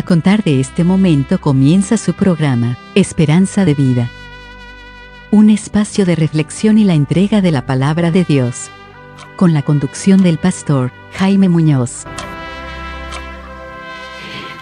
[0.00, 4.10] A contar de este momento comienza su programa, Esperanza de Vida.
[5.30, 8.70] Un espacio de reflexión y la entrega de la palabra de Dios.
[9.36, 12.04] Con la conducción del pastor Jaime Muñoz.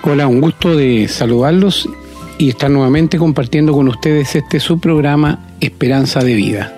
[0.03, 1.89] Hola, un gusto de saludarlos
[2.37, 6.77] y estar nuevamente compartiendo con ustedes este su programa Esperanza de Vida.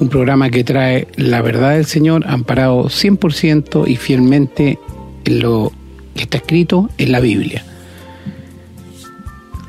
[0.00, 4.78] Un programa que trae la verdad del Señor amparado 100% y fielmente
[5.24, 5.72] en lo
[6.14, 7.64] que está escrito en la Biblia.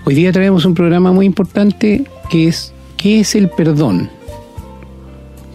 [0.08, 4.10] Hoy día traemos un programa muy importante que es ¿qué es el perdón?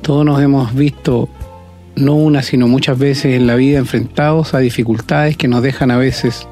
[0.03, 1.31] Todos nos hemos visto
[1.97, 5.97] no una sino muchas veces en la vida enfrentados a dificultades que nos dejan a
[5.97, 6.47] veces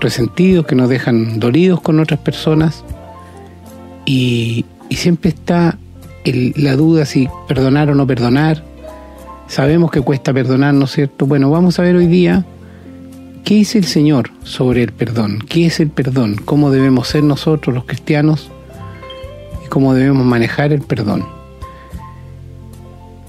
[0.00, 2.84] resentidos, que nos dejan dolidos con otras personas
[4.06, 5.76] y, siempre está
[6.24, 8.62] la duda si perdonar o no perdonar.
[9.48, 11.26] Sabemos que cuesta perdonar, ¿no es cierto?
[11.26, 12.46] Bueno, vamos a ver hoy día
[13.44, 15.44] ¿Qué dice el Señor sobre el perdón?
[15.46, 16.36] ¿Qué es el perdón?
[16.46, 18.50] ¿Cómo debemos ser nosotros los cristianos?
[19.62, 21.26] ¿Y cómo debemos manejar el perdón?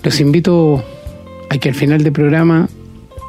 [0.03, 0.81] Los invito
[1.49, 2.69] a que al final del programa,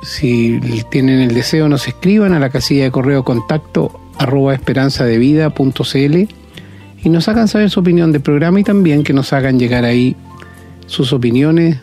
[0.04, 6.16] si tienen el deseo, nos escriban a la casilla de correo contacto arroba esperanzadevida.cl
[7.02, 10.14] y nos hagan saber su opinión del programa y también que nos hagan llegar ahí
[10.86, 11.78] sus opiniones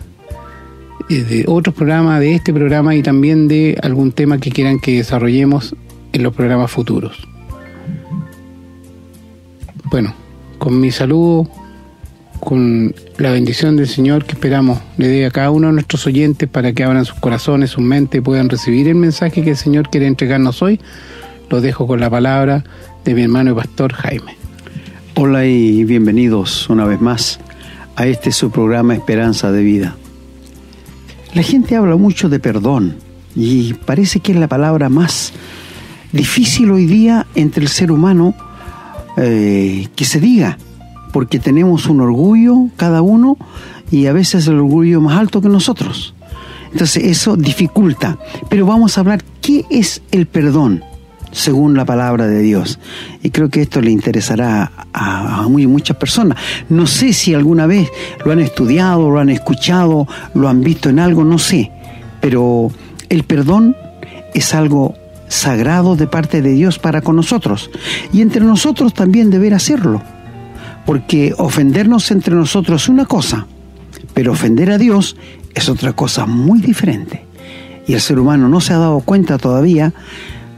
[1.09, 5.75] de otros programas, de este programa y también de algún tema que quieran que desarrollemos
[6.11, 7.27] en los programas futuros.
[9.85, 10.13] Bueno,
[10.57, 11.47] con mi saludo,
[12.39, 16.49] con la bendición del Señor que esperamos le dé a cada uno de nuestros oyentes
[16.49, 20.07] para que abran sus corazones, sus mentes, puedan recibir el mensaje que el Señor quiere
[20.07, 20.79] entregarnos hoy,
[21.49, 22.63] lo dejo con la palabra
[23.05, 24.35] de mi hermano y pastor Jaime.
[25.15, 27.39] Hola y bienvenidos una vez más
[27.95, 29.95] a este su programa Esperanza de Vida.
[31.33, 32.95] La gente habla mucho de perdón
[33.35, 35.33] y parece que es la palabra más
[36.11, 38.35] difícil hoy día entre el ser humano
[39.17, 40.59] eh, que se diga,
[41.11, 43.37] porque tenemos un orgullo cada uno
[43.89, 46.13] y a veces el orgullo más alto que nosotros.
[46.71, 48.19] Entonces eso dificulta.
[48.49, 50.83] Pero vamos a hablar qué es el perdón
[51.33, 52.79] según la palabra de Dios.
[53.21, 56.37] Y creo que esto le interesará a, muy, muchas personas.
[56.69, 57.89] No sé si alguna vez
[58.23, 61.71] lo han estudiado, lo han escuchado, lo han visto en algo, no sé.
[62.21, 62.71] Pero
[63.09, 63.75] el perdón
[64.33, 64.95] es algo
[65.27, 67.69] sagrado de parte de Dios para con nosotros.
[68.13, 70.01] Y entre nosotros también deber hacerlo.
[70.85, 73.47] Porque ofendernos entre nosotros es una cosa,
[74.13, 75.15] pero ofender a Dios
[75.53, 77.25] es otra cosa muy diferente.
[77.87, 79.93] Y el ser humano no se ha dado cuenta todavía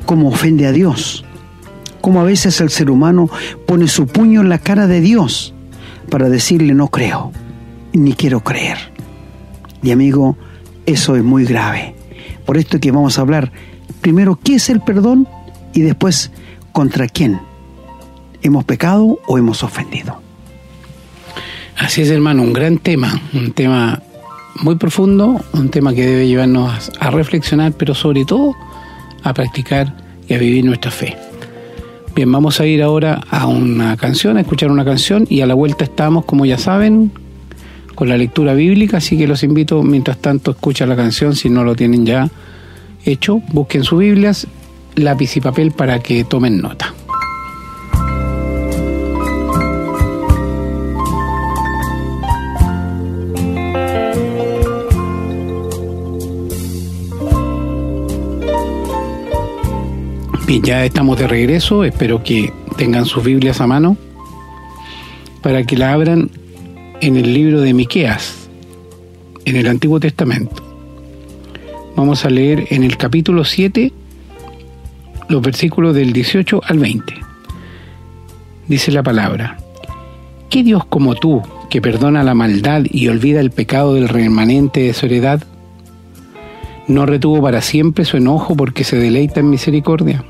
[0.05, 1.25] cómo ofende a Dios,
[2.01, 3.29] cómo a veces el ser humano
[3.66, 5.53] pone su puño en la cara de Dios
[6.09, 7.31] para decirle no creo,
[7.93, 8.77] ni quiero creer.
[9.81, 10.38] Y amigo,
[10.85, 11.95] eso es muy grave.
[12.45, 13.51] Por esto que vamos a hablar
[14.01, 15.27] primero qué es el perdón
[15.73, 16.31] y después
[16.72, 17.39] contra quién
[18.41, 20.22] hemos pecado o hemos ofendido.
[21.77, 24.01] Así es, hermano, un gran tema, un tema
[24.61, 28.55] muy profundo, un tema que debe llevarnos a reflexionar, pero sobre todo
[29.25, 29.93] a practicar
[30.29, 31.17] y a vivir nuestra fe.
[32.15, 35.53] Bien, vamos a ir ahora a una canción, a escuchar una canción y a la
[35.53, 37.11] vuelta estamos, como ya saben,
[37.93, 41.65] con la lectura bíblica, así que los invito, mientras tanto, escucha la canción, si no
[41.65, 42.29] lo tienen ya
[43.03, 44.47] hecho, busquen sus Biblias,
[44.95, 46.94] lápiz y papel para que tomen nota.
[60.47, 63.97] Bien, ya estamos de regreso, espero que tengan sus Biblias a mano
[65.41, 66.29] para que la abran
[67.01, 68.47] en el libro de Miqueas,
[69.45, 70.61] en el Antiguo Testamento.
[71.95, 73.91] Vamos a leer en el capítulo 7
[75.29, 77.16] los versículos del 18 al 20.
[78.67, 79.57] Dice la palabra,
[80.51, 81.41] ¿qué Dios como tú,
[81.72, 85.44] que perdona la maldad y olvida el pecado del remanente de su heredad?
[86.87, 90.23] ¿No retuvo para siempre su enojo porque se deleita en misericordia?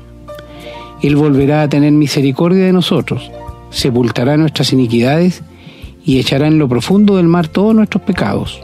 [1.02, 3.30] Él volverá a tener misericordia de nosotros,
[3.70, 5.42] sepultará nuestras iniquidades
[6.04, 8.62] y echará en lo profundo del mar todos nuestros pecados.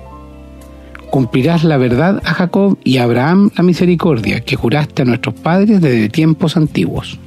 [1.11, 5.81] Cumplirás la verdad a Jacob y a Abraham la misericordia que juraste a nuestros padres
[5.82, 7.19] desde tiempos antiguos.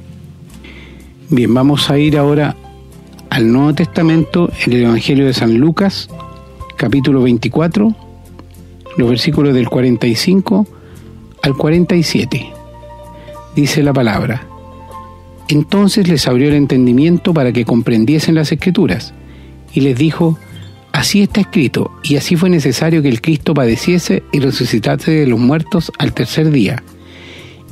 [1.30, 2.56] Bien, vamos a ir ahora
[3.30, 6.08] al Nuevo Testamento en el Evangelio de San Lucas,
[6.76, 7.94] capítulo 24,
[8.96, 10.66] los versículos del 45
[11.42, 12.52] al 47.
[13.54, 14.46] Dice la palabra,
[15.48, 19.14] entonces les abrió el entendimiento para que comprendiesen las escrituras,
[19.72, 20.38] y les dijo,
[20.96, 25.38] Así está escrito, y así fue necesario que el Cristo padeciese y resucitase de los
[25.38, 26.82] muertos al tercer día,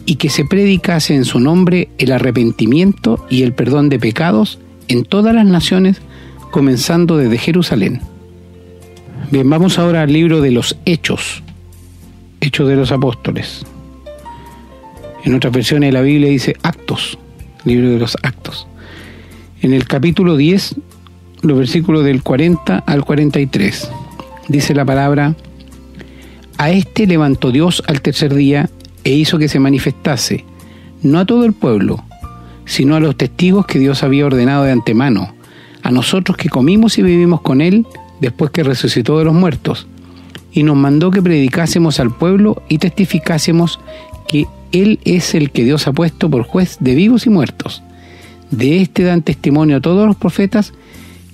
[0.04, 5.04] y que se predicase en su nombre el arrepentimiento y el perdón de pecados en
[5.04, 6.02] todas las naciones,
[6.50, 8.02] comenzando desde Jerusalén.
[9.30, 11.42] Bien, vamos ahora al libro de los Hechos,
[12.42, 13.64] Hechos de los Apóstoles.
[15.24, 17.18] En otras versiones de la Biblia dice Actos,
[17.64, 18.66] libro de los Actos.
[19.62, 20.76] En el capítulo 10,
[21.42, 23.90] los versículos del 40 al 43,
[24.48, 25.34] dice la palabra,
[26.58, 28.70] a este levantó Dios al tercer día
[29.02, 30.44] e hizo que se manifestase,
[31.02, 32.04] no a todo el pueblo,
[32.64, 35.34] sino a los testigos que Dios había ordenado de antemano,
[35.82, 37.86] a nosotros que comimos y vivimos con Él
[38.20, 39.86] después que resucitó de los muertos,
[40.52, 43.80] y nos mandó que predicásemos al pueblo y testificásemos
[44.28, 47.84] que Él es el que Dios ha puesto por juez de vivos y muertos.
[48.50, 50.72] De este dan testimonio a todos los profetas,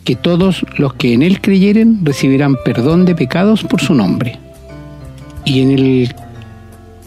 [0.05, 4.39] que todos los que en Él creyeren recibirán perdón de pecados por su nombre.
[5.47, 6.15] Y en el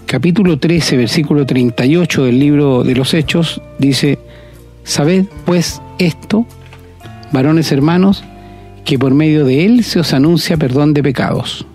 [0.07, 4.17] capítulo 13, versículo 38 del libro de los Hechos, dice,
[4.83, 6.47] Sabed pues esto,
[7.31, 8.23] varones hermanos,
[8.85, 11.67] que por medio de él se os anuncia perdón de pecados.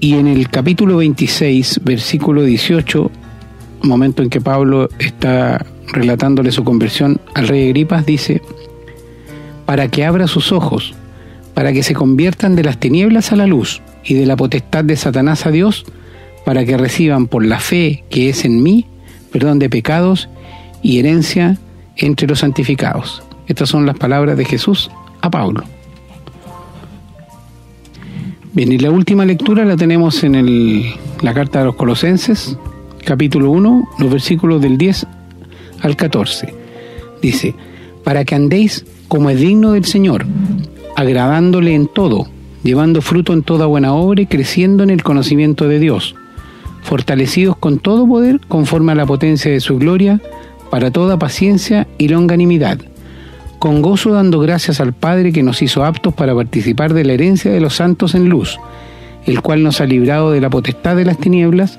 [0.00, 3.10] Y en el capítulo 26, versículo 18,
[3.82, 8.42] momento en que Pablo está relatándole su conversión al rey Agripas, dice,
[9.66, 10.94] para que abra sus ojos,
[11.54, 14.96] para que se conviertan de las tinieblas a la luz y de la potestad de
[14.96, 15.84] Satanás a Dios,
[16.44, 18.86] para que reciban por la fe que es en mí
[19.30, 20.28] perdón de pecados
[20.82, 21.58] y herencia
[21.96, 23.22] entre los santificados.
[23.46, 24.90] Estas son las palabras de Jesús
[25.20, 25.64] a Pablo.
[28.52, 30.82] Bien, y la última lectura la tenemos en
[31.20, 32.56] la carta de los Colosenses,
[33.04, 35.06] capítulo 1, los versículos del 10
[35.82, 36.54] al 14.
[37.22, 37.54] Dice,
[38.04, 40.26] para que andéis como es digno del Señor,
[40.96, 42.26] agradándole en todo,
[42.62, 46.14] llevando fruto en toda buena obra y creciendo en el conocimiento de Dios
[46.88, 50.20] fortalecidos con todo poder conforme a la potencia de su gloria,
[50.70, 52.78] para toda paciencia y longanimidad,
[53.58, 57.50] con gozo dando gracias al Padre que nos hizo aptos para participar de la herencia
[57.50, 58.58] de los santos en luz,
[59.26, 61.78] el cual nos ha librado de la potestad de las tinieblas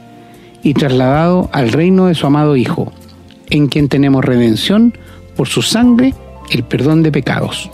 [0.64, 2.92] y trasladado al reino de su amado Hijo,
[3.50, 4.94] en quien tenemos redención
[5.36, 6.14] por su sangre,
[6.52, 7.70] el perdón de pecados.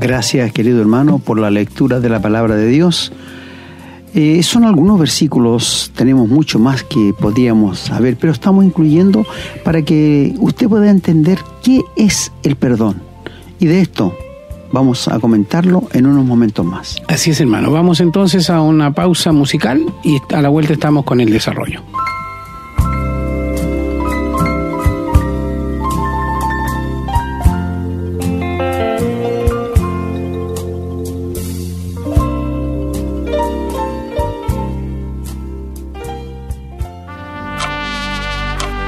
[0.00, 3.12] Gracias, querido hermano, por la lectura de la palabra de Dios.
[4.14, 9.24] Eh, son algunos versículos, tenemos mucho más que podríamos saber, pero estamos incluyendo
[9.62, 13.02] para que usted pueda entender qué es el perdón.
[13.60, 14.14] Y de esto
[14.72, 16.96] vamos a comentarlo en unos momentos más.
[17.08, 17.70] Así es, hermano.
[17.70, 21.82] Vamos entonces a una pausa musical y a la vuelta estamos con el desarrollo.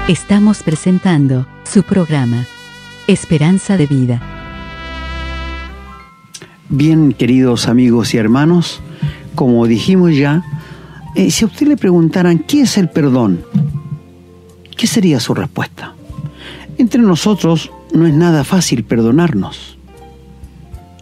[0.08, 2.44] Estamos presentando su programa,
[3.06, 4.31] Esperanza de Vida.
[6.74, 8.80] Bien, queridos amigos y hermanos,
[9.34, 10.42] como dijimos ya,
[11.14, 13.44] eh, si a usted le preguntaran qué es el perdón,
[14.74, 15.92] ¿qué sería su respuesta?
[16.78, 19.76] Entre nosotros no es nada fácil perdonarnos.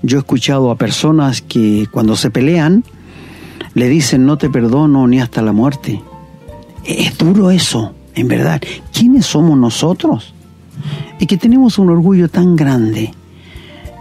[0.02, 2.82] Yo he escuchado a personas que cuando se pelean
[3.74, 6.02] le dicen no te perdono ni hasta la muerte.
[6.84, 8.60] Es duro eso en verdad,
[8.92, 10.34] ¿quiénes somos nosotros?
[11.20, 13.14] Y que tenemos un orgullo tan grande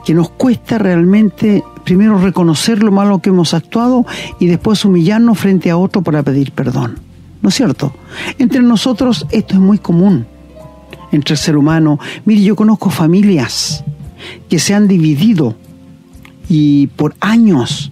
[0.09, 4.07] que nos cuesta realmente primero reconocer lo malo que hemos actuado
[4.39, 6.97] y después humillarnos frente a otro para pedir perdón.
[7.43, 7.93] ¿No es cierto?
[8.39, 10.25] Entre nosotros esto es muy común.
[11.11, 13.83] Entre el ser humano, mire, yo conozco familias
[14.49, 15.53] que se han dividido
[16.49, 17.91] y por años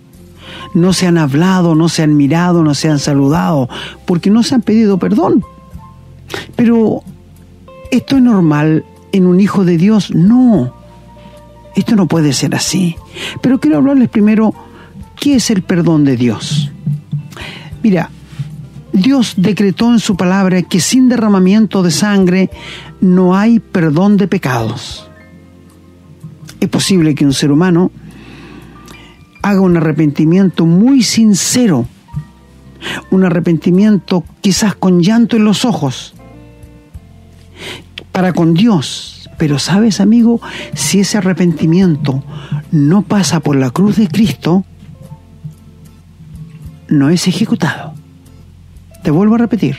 [0.73, 3.69] no se han hablado, no se han mirado, no se han saludado,
[4.07, 5.43] porque no se han pedido perdón.
[6.55, 7.03] Pero,
[7.91, 10.15] ¿esto es normal en un hijo de Dios?
[10.15, 10.76] No.
[11.77, 12.95] Esto no puede ser así.
[13.39, 14.51] Pero quiero hablarles primero,
[15.15, 16.71] ¿qué es el perdón de Dios?
[17.83, 18.09] Mira,
[18.91, 22.49] Dios decretó en su palabra que sin derramamiento de sangre
[22.99, 25.07] no hay perdón de pecados.
[26.59, 27.91] Es posible que un ser humano
[29.43, 31.85] haga un arrepentimiento muy sincero,
[33.11, 36.15] un arrepentimiento quizás con llanto en los ojos,
[38.11, 39.16] para con Dios.
[39.37, 40.41] Pero sabes, amigo,
[40.73, 42.23] si ese arrepentimiento
[42.71, 44.65] no pasa por la cruz de Cristo,
[46.87, 47.93] no es ejecutado.
[49.03, 49.77] Te vuelvo a repetir.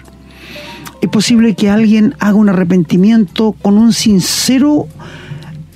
[1.00, 4.88] Es posible que alguien haga un arrepentimiento con un sincero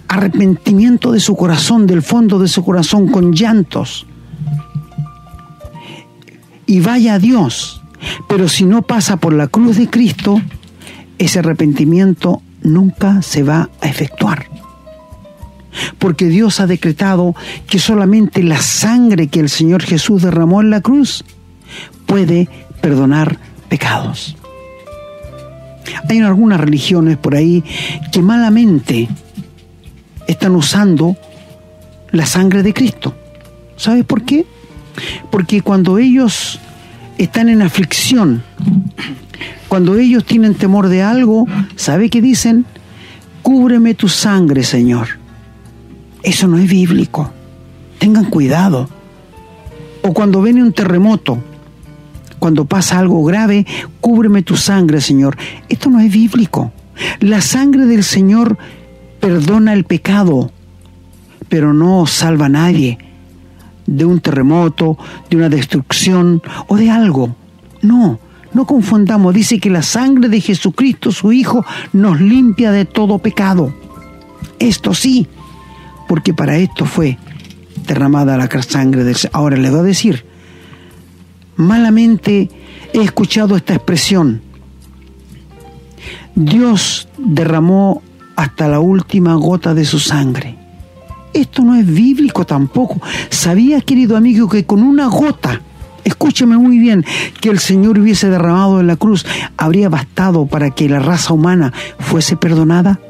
[0.09, 4.07] arrepentimiento de su corazón, del fondo de su corazón, con llantos.
[6.67, 7.83] Y vaya a Dios.
[8.29, 10.41] Pero si no pasa por la cruz de Cristo,
[11.19, 14.47] ese arrepentimiento nunca se va a efectuar.
[15.99, 17.35] Porque Dios ha decretado
[17.67, 21.25] que solamente la sangre que el Señor Jesús derramó en la cruz
[22.07, 22.49] puede
[22.81, 23.39] perdonar
[23.69, 24.37] pecados.
[26.09, 27.65] Hay algunas religiones por ahí
[28.13, 29.09] que malamente
[30.27, 31.17] están usando
[32.11, 33.15] la sangre de Cristo.
[33.77, 34.45] ¿Sabes por qué?
[35.31, 36.61] Porque cuando ellos
[37.19, 38.43] están en aflicción,
[39.69, 41.47] cuando ellos tienen temor de algo,
[41.77, 42.67] ¿sabe qué dicen?
[43.43, 45.09] Cúbreme tu sangre, Señor.
[46.23, 47.33] Eso no es bíblico.
[47.99, 48.89] Tengan cuidado.
[50.03, 51.39] O cuando viene un terremoto,
[52.39, 53.67] cuando pasa algo grave,
[54.01, 55.37] cúbreme tu sangre, Señor.
[55.69, 56.73] Esto no es bíblico.
[57.21, 58.59] La sangre del Señor
[59.21, 60.51] perdona el pecado,
[61.49, 62.99] pero no salva a nadie
[63.87, 64.99] de un terremoto,
[65.31, 67.37] de una destrucción o de algo.
[67.81, 68.19] No,
[68.55, 69.35] no confundamos.
[69.35, 73.75] Dice que la sangre de Jesucristo, su Hijo, nos limpia de todo pecado.
[74.59, 75.27] Esto sí,
[76.09, 77.19] porque para esto fue
[77.87, 80.25] derramada la sangre del Ahora le voy a decir,
[81.57, 82.51] malamente
[82.93, 84.43] he escuchado esta expresión.
[86.35, 88.03] Dios derramó
[88.37, 90.57] hasta la última gota de su sangre.
[91.33, 93.01] Esto no es bíblico tampoco.
[93.31, 95.61] ¿Sabía, querido amigo, que con una gota,
[96.05, 97.05] escúcheme muy bien,
[97.41, 101.73] que el Señor hubiese derramado en la cruz, habría bastado para que la raza humana
[101.99, 103.01] fuese perdonada?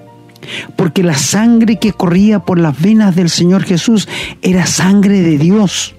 [0.77, 4.09] Porque la sangre que corría por las venas del Señor Jesús
[4.43, 5.95] era sangre de Dios.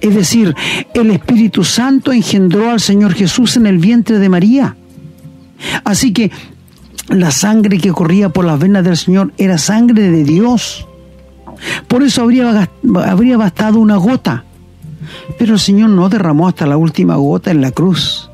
[0.00, 0.54] Es decir,
[0.94, 4.76] el Espíritu Santo engendró al Señor Jesús en el vientre de María.
[5.84, 6.30] Así que
[7.08, 10.86] la sangre que corría por las venas del Señor era sangre de Dios.
[11.88, 12.70] Por eso habría,
[13.04, 14.44] habría bastado una gota.
[15.38, 18.30] Pero el Señor no derramó hasta la última gota en la cruz.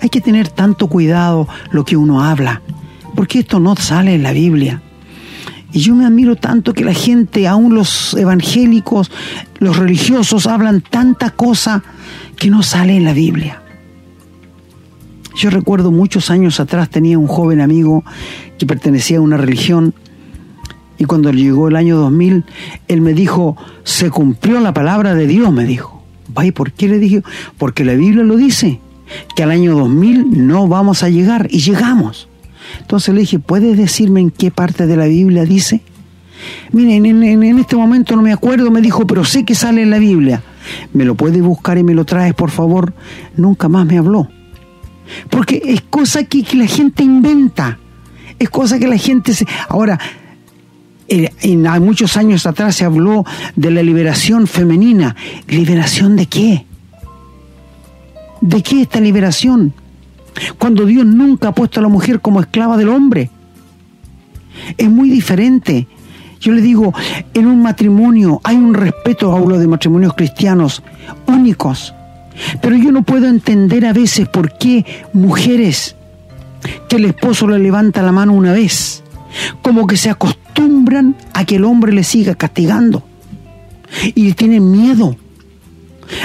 [0.00, 2.62] Hay que tener tanto cuidado lo que uno habla,
[3.14, 4.82] porque esto no sale en la Biblia.
[5.72, 9.10] Y yo me admiro tanto que la gente, aún los evangélicos,
[9.58, 11.82] los religiosos, hablan tanta cosa
[12.36, 13.60] que no sale en la Biblia.
[15.34, 18.04] Yo recuerdo muchos años atrás tenía un joven amigo
[18.56, 19.94] que pertenecía a una religión
[20.96, 22.44] y cuando llegó el año 2000,
[22.86, 26.03] él me dijo, se cumplió la palabra de Dios, me dijo.
[26.42, 27.22] ¿Y por qué le dije?
[27.58, 28.80] Porque la Biblia lo dice,
[29.36, 32.28] que al año 2000 no vamos a llegar y llegamos.
[32.80, 35.82] Entonces le dije, ¿puedes decirme en qué parte de la Biblia dice?
[36.72, 39.90] Miren, en, en, este momento no me acuerdo, me dijo, pero sé que sale en
[39.90, 40.42] la Biblia.
[40.92, 42.92] ¿Me lo puedes buscar y me lo traes, por favor?
[43.36, 44.28] Nunca más me habló.
[45.30, 47.78] Porque es cosa que, la gente inventa.
[48.38, 49.46] Es cosa que la gente se...
[49.68, 49.98] Ahora,
[51.08, 53.24] eh, en, muchos años atrás se habló
[53.56, 55.14] de la liberación femenina.
[55.48, 56.66] ¿Liberación de qué?
[58.40, 59.74] ¿De qué esta liberación?
[60.58, 63.30] Cuando Dios nunca ha puesto a la mujer como esclava del hombre.
[64.76, 65.86] Es muy diferente.
[66.40, 66.92] Yo le digo,
[67.32, 70.82] en un matrimonio hay un respeto, hablo de matrimonios cristianos
[71.26, 71.94] únicos,
[72.60, 74.84] pero yo no puedo entender a veces por qué
[75.14, 75.96] mujeres
[76.88, 79.02] que el esposo le levanta la mano una vez,
[79.62, 80.43] como que se acostumbran
[81.32, 83.04] a que el hombre le siga castigando
[84.14, 85.16] y tienen miedo.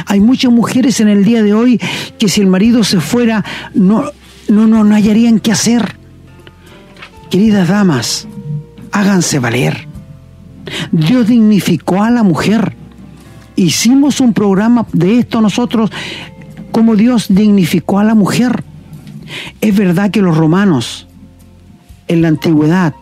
[0.06, 1.80] Hay muchas mujeres en el día de hoy
[2.18, 3.44] que si el marido se fuera
[3.74, 4.04] no
[4.50, 5.96] no no, no hallarían qué hacer.
[7.30, 8.28] Queridas damas,
[8.92, 9.88] háganse valer.
[10.92, 12.76] Dios dignificó a la mujer
[13.56, 15.92] hicimos un programa de esto nosotros,
[16.72, 18.64] como Dios dignificó a la mujer.
[19.62, 21.08] Es verdad que los romanos
[22.08, 22.94] en la antigüedad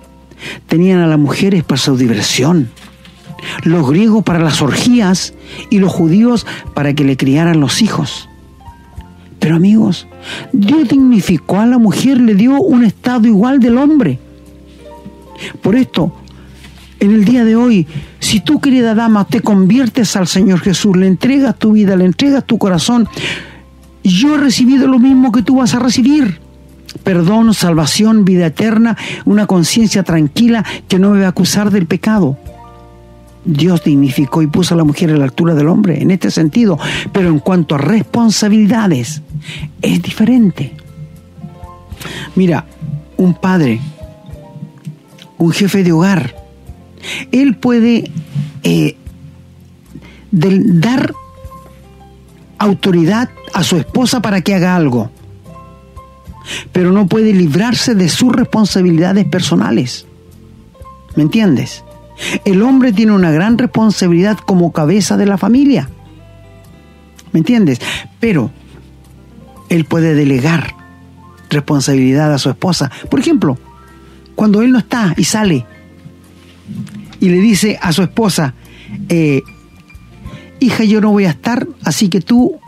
[0.67, 2.69] tenían a las mujeres para su diversión,
[3.63, 5.33] los griegos para las orgías
[5.69, 8.29] y los judíos para que le criaran los hijos.
[9.39, 10.07] Pero amigos,
[10.51, 14.19] Dios dignificó a la mujer, le dio un estado igual del hombre.
[15.61, 16.13] Por esto,
[16.99, 17.87] en el día de hoy,
[18.19, 22.45] si tú, querida dama, te conviertes al Señor Jesús, le entregas tu vida, le entregas
[22.45, 23.07] tu corazón,
[24.03, 26.39] yo he recibido lo mismo que tú vas a recibir.
[27.03, 32.37] Perdón, salvación, vida eterna, una conciencia tranquila que no me va a acusar del pecado.
[33.45, 36.77] Dios dignificó y puso a la mujer a la altura del hombre en este sentido,
[37.13, 39.21] pero en cuanto a responsabilidades,
[39.81, 40.75] es diferente.
[42.35, 42.65] Mira,
[43.15, 43.79] un padre,
[45.37, 46.35] un jefe de hogar,
[47.31, 48.11] él puede
[48.63, 48.97] eh,
[50.31, 51.13] dar
[52.57, 55.09] autoridad a su esposa para que haga algo,
[56.71, 60.05] pero no puede librarse de sus responsabilidades personales.
[61.15, 61.83] ¿Me entiendes?
[62.45, 65.89] El hombre tiene una gran responsabilidad como cabeza de la familia.
[67.31, 67.79] ¿Me entiendes?
[68.19, 68.51] Pero
[69.69, 70.75] él puede delegar
[71.49, 72.91] responsabilidad a su esposa.
[73.09, 73.57] Por ejemplo,
[74.35, 75.65] cuando él no está y sale
[77.19, 78.53] y le dice a su esposa,
[79.09, 79.41] eh,
[80.59, 82.59] hija, yo no voy a estar, así que tú,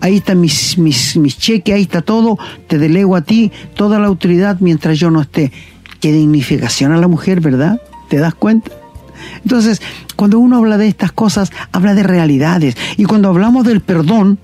[0.00, 4.06] ahí están mis, mis, mis cheques, ahí está todo, te delego a ti toda la
[4.06, 5.52] autoridad mientras yo no esté.
[6.00, 7.80] Qué dignificación a la mujer, ¿verdad?
[8.08, 8.70] ¿Te das cuenta?
[9.42, 9.80] Entonces,
[10.14, 12.76] cuando uno habla de estas cosas, habla de realidades.
[12.96, 14.38] Y cuando hablamos del perdón,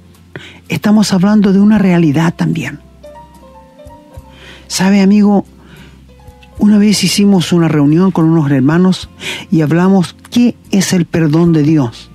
[0.69, 2.81] estamos hablando de una realidad también.
[4.67, 5.45] ¿Sabe, amigo?
[6.59, 9.09] Una vez hicimos una reunión con unos hermanos
[9.51, 12.11] y hablamos qué es el perdón de Dios.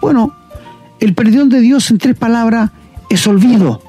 [0.00, 0.34] Bueno,
[1.00, 2.70] el perdón de Dios en tres palabras
[3.08, 3.82] es olvido.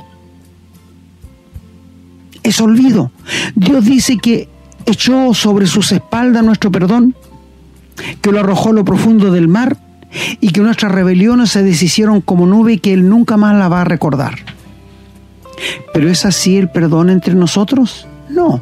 [2.44, 3.12] Es olvido.
[3.56, 4.48] Dios dice que
[4.86, 7.16] echó sobre sus espaldas nuestro perdón,
[8.22, 9.78] que lo arrojó a lo profundo del mar
[10.39, 13.86] y que nuestras rebeliones se deshicieron como nube que Él nunca más la va a
[13.86, 14.36] recordar.
[15.94, 18.08] ¿Pero es así el perdón entre nosotros?
[18.30, 18.62] No.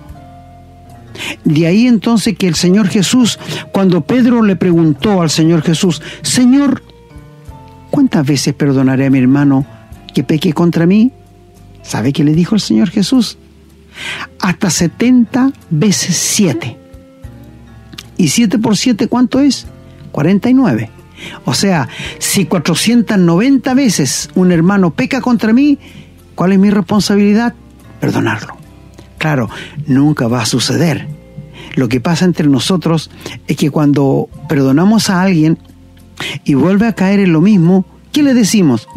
[1.44, 3.40] De ahí entonces que el Señor Jesús,
[3.72, 6.84] cuando Pedro le preguntó al Señor Jesús, Señor,
[7.90, 9.66] ¿cuántas veces perdonaré a mi hermano
[10.14, 11.12] que peque contra mí?
[11.84, 13.38] ¿Sabe qué le dijo el Señor Jesús?
[14.42, 16.78] Hasta 70 veces 7.
[18.18, 19.68] ¿Y 7 por 7 cuánto es?
[20.12, 20.90] 49.
[21.46, 21.88] O sea,
[22.20, 25.80] si 490 veces un hermano peca contra mí,
[26.36, 27.54] ¿cuál es mi responsabilidad?
[28.00, 28.58] Perdonarlo.
[29.18, 29.50] Claro,
[29.88, 31.08] nunca va a suceder.
[31.76, 33.10] Lo que pasa entre nosotros
[33.48, 35.58] es que cuando perdonamos a alguien
[36.44, 38.88] y vuelve a caer en lo mismo, ¿qué le decimos?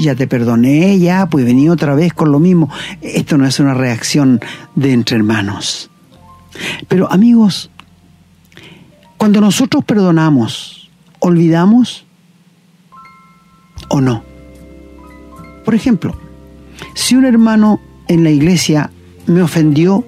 [0.00, 2.70] Ya te perdoné, ya, pues vení otra vez con lo mismo.
[3.00, 4.40] Esto no es una reacción
[4.74, 5.90] de entre hermanos.
[6.88, 7.70] Pero amigos,
[9.16, 10.90] cuando nosotros perdonamos,
[11.20, 12.04] ¿olvidamos
[13.88, 14.22] o no?
[15.64, 16.16] Por ejemplo,
[16.94, 18.90] si un hermano en la iglesia
[19.26, 20.04] me ofendió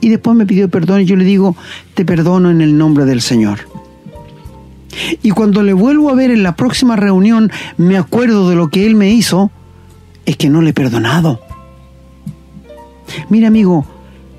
[0.00, 1.56] y después me pidió perdón y yo le digo,
[1.94, 3.60] te perdono en el nombre del Señor.
[5.22, 8.86] Y cuando le vuelvo a ver en la próxima reunión, me acuerdo de lo que
[8.86, 9.50] él me hizo,
[10.26, 11.40] es que no le he perdonado.
[13.28, 13.86] Mira amigo,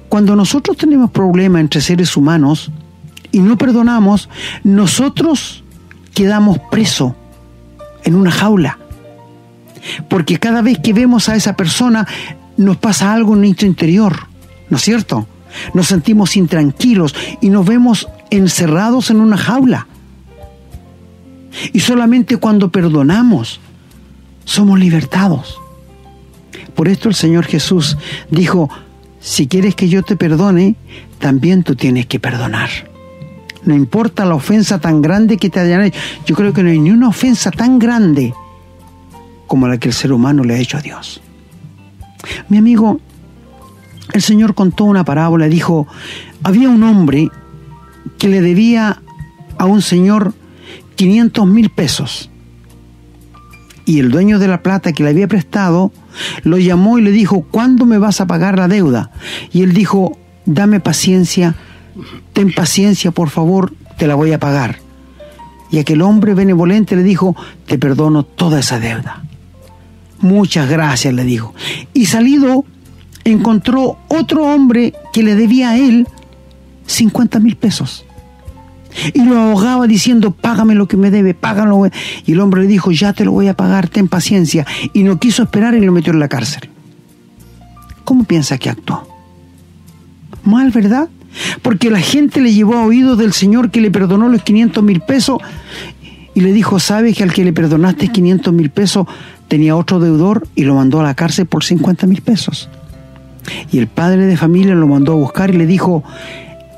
[0.09, 2.71] cuando nosotros tenemos problemas entre seres humanos
[3.31, 4.29] y no perdonamos,
[4.63, 5.63] nosotros
[6.13, 7.13] quedamos presos
[8.03, 8.77] en una jaula.
[10.09, 12.07] Porque cada vez que vemos a esa persona
[12.57, 14.27] nos pasa algo en nuestro interior,
[14.69, 15.27] ¿no es cierto?
[15.73, 19.87] Nos sentimos intranquilos y nos vemos encerrados en una jaula.
[21.71, 23.59] Y solamente cuando perdonamos
[24.45, 25.59] somos libertados.
[26.75, 27.97] Por esto el Señor Jesús
[28.29, 28.69] dijo,
[29.19, 30.75] si quieres que yo te perdone,
[31.19, 32.69] también tú tienes que perdonar.
[33.63, 35.99] No importa la ofensa tan grande que te hayan hecho.
[36.25, 38.33] Yo creo que no hay ni una ofensa tan grande
[39.47, 41.21] como la que el ser humano le ha hecho a Dios.
[42.49, 42.99] Mi amigo,
[44.11, 45.87] el Señor contó una parábola, dijo,
[46.41, 47.29] había un hombre
[48.17, 49.01] que le debía
[49.57, 50.33] a un señor
[50.95, 52.29] 500 mil pesos.
[53.85, 55.91] Y el dueño de la plata que le había prestado
[56.43, 59.11] lo llamó y le dijo, ¿cuándo me vas a pagar la deuda?
[59.51, 61.55] Y él dijo, dame paciencia,
[62.31, 64.79] ten paciencia, por favor, te la voy a pagar.
[65.69, 69.23] Y aquel hombre benevolente le dijo, te perdono toda esa deuda.
[70.19, 71.53] Muchas gracias, le dijo.
[71.93, 72.63] Y salido,
[73.25, 76.07] encontró otro hombre que le debía a él
[76.85, 78.05] 50 mil pesos.
[79.13, 81.87] Y lo ahogaba diciendo, págame lo que me debe, págalo.
[82.25, 84.65] Y el hombre le dijo, ya te lo voy a pagar, ten paciencia.
[84.93, 86.69] Y no quiso esperar y lo metió en la cárcel.
[88.03, 89.07] ¿Cómo piensa que actuó?
[90.43, 91.09] Mal, ¿verdad?
[91.61, 95.01] Porque la gente le llevó a oídos del Señor que le perdonó los 500 mil
[95.01, 95.39] pesos
[96.35, 99.07] y le dijo, ¿sabes que al que le perdonaste 500 mil pesos
[99.47, 102.69] tenía otro deudor y lo mandó a la cárcel por 50 mil pesos?
[103.71, 106.03] Y el padre de familia lo mandó a buscar y le dijo,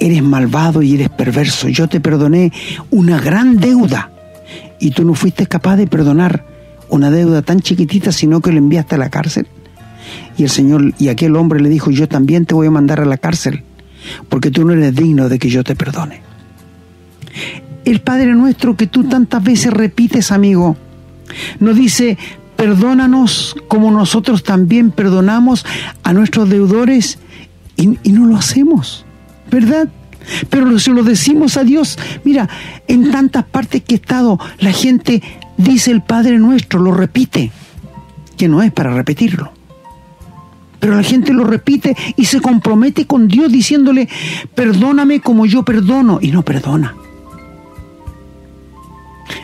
[0.06, 2.52] eres malvado y eres perverso, yo te perdoné
[2.91, 4.12] una gran deuda
[4.80, 6.46] y tú no fuiste capaz de perdonar
[6.89, 9.48] una deuda tan chiquitita, sino que lo enviaste a la cárcel.
[10.38, 13.06] Y el Señor y aquel hombre le dijo, yo también te voy a mandar a
[13.06, 13.63] la cárcel,
[14.30, 16.22] porque tú no eres digno de que yo te perdone.
[17.84, 20.78] El Padre nuestro que tú tantas veces repites, amigo,
[21.60, 22.20] nos dice,
[22.56, 25.65] perdónanos como nosotros también perdonamos
[26.04, 27.18] a nuestros deudores
[27.76, 29.05] y, y no lo hacemos.
[29.56, 29.88] ¿Verdad?
[30.50, 32.50] Pero si lo decimos a Dios, mira,
[32.88, 35.24] en tantas partes que he estado, la gente
[35.56, 37.52] dice el Padre nuestro, lo repite,
[38.36, 39.54] que no es para repetirlo.
[40.80, 44.10] Pero la gente lo repite y se compromete con Dios diciéndole,
[44.54, 46.96] perdóname como yo perdono, y no perdona.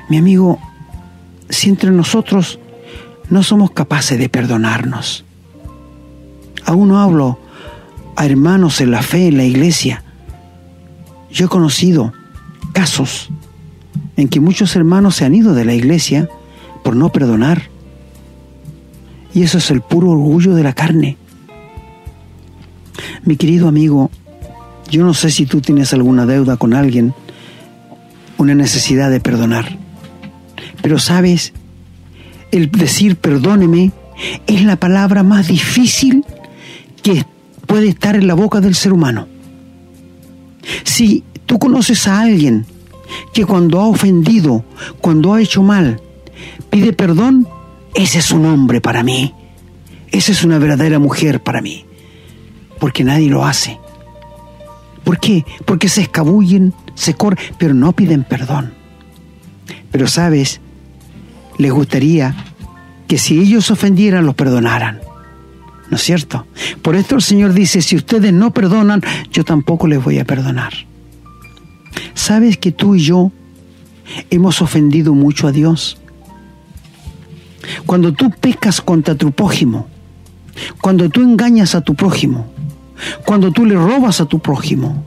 [0.09, 0.59] Mi amigo,
[1.49, 2.59] si entre nosotros
[3.29, 5.23] no somos capaces de perdonarnos,
[6.65, 7.39] Aún no hablo
[8.15, 10.03] a hermanos en la fe, en la iglesia.
[11.31, 12.13] Yo he conocido
[12.73, 13.29] casos
[14.17, 16.29] en que muchos hermanos se han ido de la iglesia
[16.83, 17.69] por no perdonar.
[19.33, 21.17] Y eso es el puro orgullo de la carne.
[23.23, 24.11] Mi querido amigo,
[24.89, 27.13] yo no sé si tú tienes alguna deuda con alguien,
[28.37, 29.77] una necesidad de perdonar.
[30.81, 31.53] Pero sabes,
[32.51, 33.91] el decir perdóneme
[34.47, 36.25] es la palabra más difícil
[37.01, 37.25] que
[37.71, 39.29] puede estar en la boca del ser humano.
[40.83, 42.65] Si tú conoces a alguien
[43.33, 44.65] que cuando ha ofendido,
[44.99, 46.01] cuando ha hecho mal,
[46.69, 47.47] pide perdón,
[47.95, 49.33] ese es un hombre para mí.
[50.11, 51.85] Esa es una verdadera mujer para mí.
[52.77, 53.79] Porque nadie lo hace.
[55.05, 55.45] ¿Por qué?
[55.63, 58.73] Porque se escabullen, se corren, pero no piden perdón.
[59.93, 60.59] Pero sabes,
[61.57, 62.35] les gustaría
[63.07, 65.10] que si ellos ofendieran, los perdonaran.
[65.91, 66.47] ¿No es cierto?
[66.81, 70.71] Por esto el Señor dice, si ustedes no perdonan, yo tampoco les voy a perdonar.
[72.13, 73.29] ¿Sabes que tú y yo
[74.29, 75.97] hemos ofendido mucho a Dios?
[77.85, 79.89] Cuando tú pecas contra tu prójimo,
[80.81, 82.49] cuando tú engañas a tu prójimo,
[83.25, 85.05] cuando tú le robas a tu prójimo,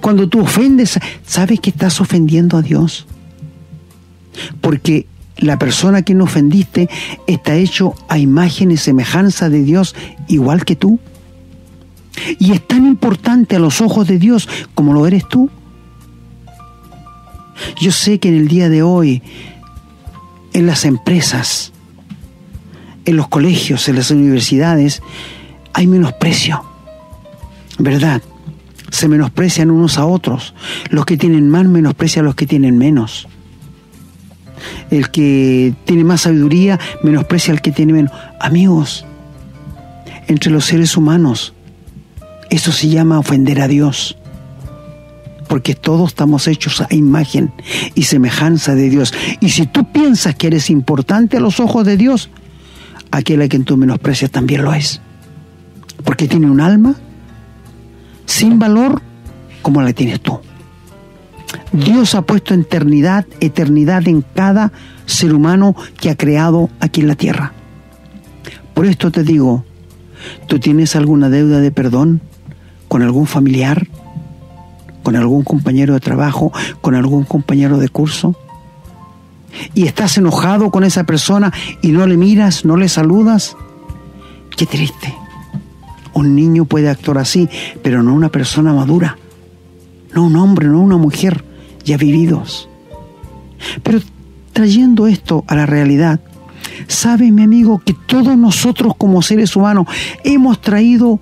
[0.00, 3.06] cuando tú ofendes, ¿sabes que estás ofendiendo a Dios?
[4.60, 5.06] Porque
[5.38, 6.88] la persona que no ofendiste
[7.26, 9.94] está hecho a imagen y semejanza de Dios
[10.28, 10.98] igual que tú.
[12.38, 15.50] Y es tan importante a los ojos de Dios como lo eres tú.
[17.80, 19.22] Yo sé que en el día de hoy,
[20.52, 21.72] en las empresas,
[23.04, 25.02] en los colegios, en las universidades,
[25.74, 26.64] hay menosprecio.
[27.78, 28.22] ¿Verdad?
[28.90, 30.54] Se menosprecian unos a otros.
[30.88, 33.28] Los que tienen más menosprecian a los que tienen menos.
[34.90, 38.12] El que tiene más sabiduría menosprecia al que tiene menos.
[38.40, 39.04] Amigos,
[40.28, 41.54] entre los seres humanos,
[42.50, 44.16] eso se llama ofender a Dios.
[45.48, 47.52] Porque todos estamos hechos a imagen
[47.94, 49.14] y semejanza de Dios.
[49.40, 52.30] Y si tú piensas que eres importante a los ojos de Dios,
[53.10, 55.00] aquel a quien tú menosprecias también lo es.
[56.04, 56.96] Porque tiene un alma
[58.26, 59.00] sin valor
[59.62, 60.40] como la tienes tú.
[61.76, 64.72] Dios ha puesto eternidad, eternidad en cada
[65.04, 67.52] ser humano que ha creado aquí en la tierra.
[68.72, 69.64] Por esto te digo,
[70.46, 72.22] ¿tú tienes alguna deuda de perdón
[72.88, 73.86] con algún familiar,
[75.02, 78.34] con algún compañero de trabajo, con algún compañero de curso?
[79.74, 83.54] ¿Y estás enojado con esa persona y no le miras, no le saludas?
[84.56, 85.14] Qué triste.
[86.14, 87.50] Un niño puede actuar así,
[87.82, 89.18] pero no una persona madura,
[90.14, 91.44] no un hombre, no una mujer
[91.86, 92.68] ya vividos.
[93.82, 94.00] Pero
[94.52, 96.20] trayendo esto a la realidad,
[96.86, 99.86] sabe mi amigo que todos nosotros como seres humanos
[100.22, 101.18] hemos traído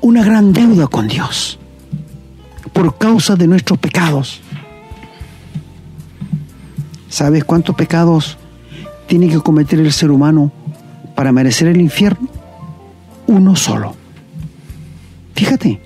[0.00, 1.58] una gran deuda con Dios
[2.72, 4.40] por causa de nuestros pecados.
[7.10, 8.38] ¿Sabes cuántos pecados
[9.06, 10.50] tiene que cometer el ser humano
[11.14, 12.28] para merecer el infierno?
[13.26, 13.94] uno solo.
[15.34, 15.80] Fíjate,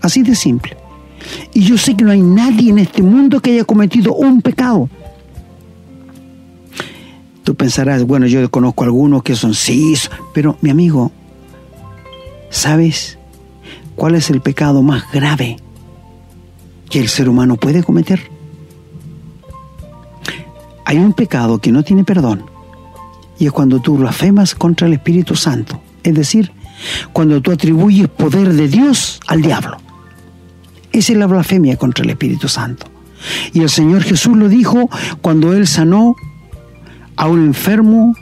[0.00, 0.76] así de simple.
[1.54, 4.88] Y yo sé que no hay nadie en este mundo que haya cometido un pecado.
[7.44, 9.94] Tú pensarás, bueno, yo conozco algunos que son sí,
[10.32, 11.10] pero mi amigo,
[12.50, 13.18] ¿sabes
[13.96, 15.56] cuál es el pecado más grave
[16.88, 18.30] que el ser humano puede cometer?
[20.84, 22.44] Hay un pecado que no tiene perdón
[23.38, 26.52] y es cuando tú blasfemas contra el Espíritu Santo, es decir,
[27.12, 29.81] cuando tú atribuyes poder de Dios al diablo.
[30.92, 32.86] Esa es la blasfemia contra el Espíritu Santo.
[33.52, 36.16] Y el Señor Jesús lo dijo cuando Él sanó
[37.16, 38.14] a un enfermo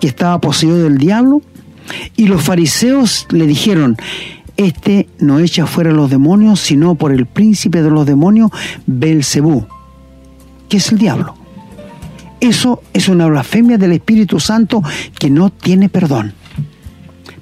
[0.00, 1.42] que estaba poseído del diablo
[2.16, 3.96] y los fariseos le dijeron,
[4.56, 8.50] este no echa fuera los demonios, sino por el príncipe de los demonios,
[8.86, 9.66] Belcebú,
[10.68, 11.34] que es el diablo.
[12.40, 14.82] Eso es una blasfemia del Espíritu Santo
[15.18, 16.34] que no tiene perdón.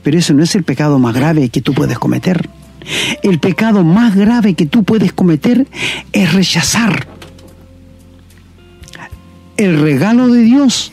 [0.02, 2.48] Pero eso no es el pecado más grave que tú puedes cometer.
[3.22, 5.66] El pecado más grave que tú puedes cometer
[6.12, 7.06] es rechazar
[9.56, 10.92] el regalo de Dios,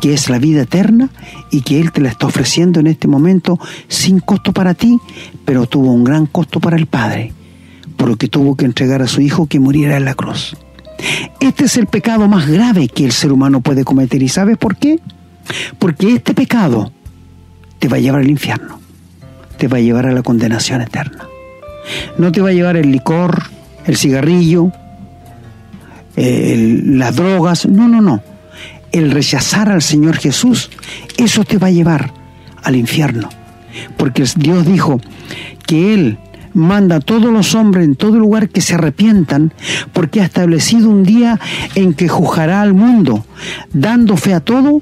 [0.00, 1.10] que es la vida eterna
[1.50, 4.98] y que Él te la está ofreciendo en este momento sin costo para ti,
[5.44, 7.32] pero tuvo un gran costo para el Padre,
[7.96, 10.56] por lo que tuvo que entregar a su Hijo que muriera en la cruz.
[11.40, 14.22] Este es el pecado más grave que el ser humano puede cometer.
[14.22, 14.98] ¿Y sabes por qué?
[15.78, 16.92] Porque este pecado
[17.78, 18.79] te va a llevar al infierno,
[19.60, 21.28] te va a llevar a la condenación eterna.
[22.16, 23.42] No te va a llevar el licor,
[23.84, 24.72] el cigarrillo,
[26.16, 28.22] las drogas, no, no, no.
[28.90, 30.70] El rechazar al Señor Jesús,
[31.18, 32.10] eso te va a llevar
[32.62, 33.28] al infierno.
[33.98, 34.98] Porque Dios dijo
[35.66, 36.18] que Él
[36.54, 39.52] manda a todos los hombres en todo lugar que se arrepientan,
[39.92, 41.38] porque ha establecido un día
[41.74, 43.26] en que juzgará al mundo,
[43.74, 44.80] dando fe a todo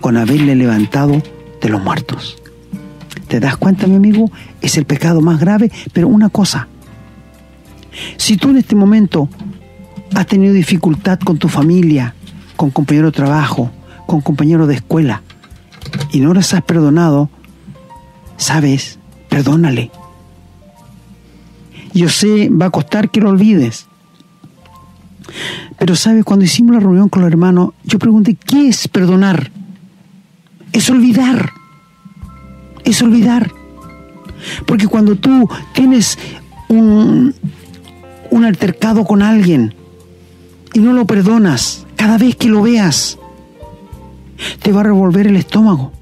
[0.00, 1.22] con haberle levantado
[1.62, 2.36] de los muertos.
[3.28, 4.30] ¿Te das cuenta, mi amigo?
[4.60, 6.68] Es el pecado más grave, pero una cosa,
[8.16, 9.28] si tú en este momento
[10.14, 12.14] has tenido dificultad con tu familia,
[12.56, 13.70] con compañero de trabajo,
[14.06, 15.22] con compañero de escuela,
[16.12, 17.28] y no les has perdonado,
[18.36, 19.90] sabes, perdónale.
[21.92, 23.86] Yo sé, va a costar que lo olvides.
[25.78, 29.50] Pero sabes, cuando hicimos la reunión con los hermanos, yo pregunté, ¿qué es perdonar?
[30.72, 31.55] Es olvidar.
[32.86, 33.52] Es olvidar.
[34.64, 36.18] Porque cuando tú tienes
[36.68, 37.34] un,
[38.30, 39.74] un altercado con alguien
[40.72, 43.18] y no lo perdonas, cada vez que lo veas,
[44.62, 45.92] te va a revolver el estómago.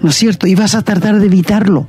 [0.00, 0.46] ¿No es cierto?
[0.46, 1.88] Y vas a tratar de evitarlo.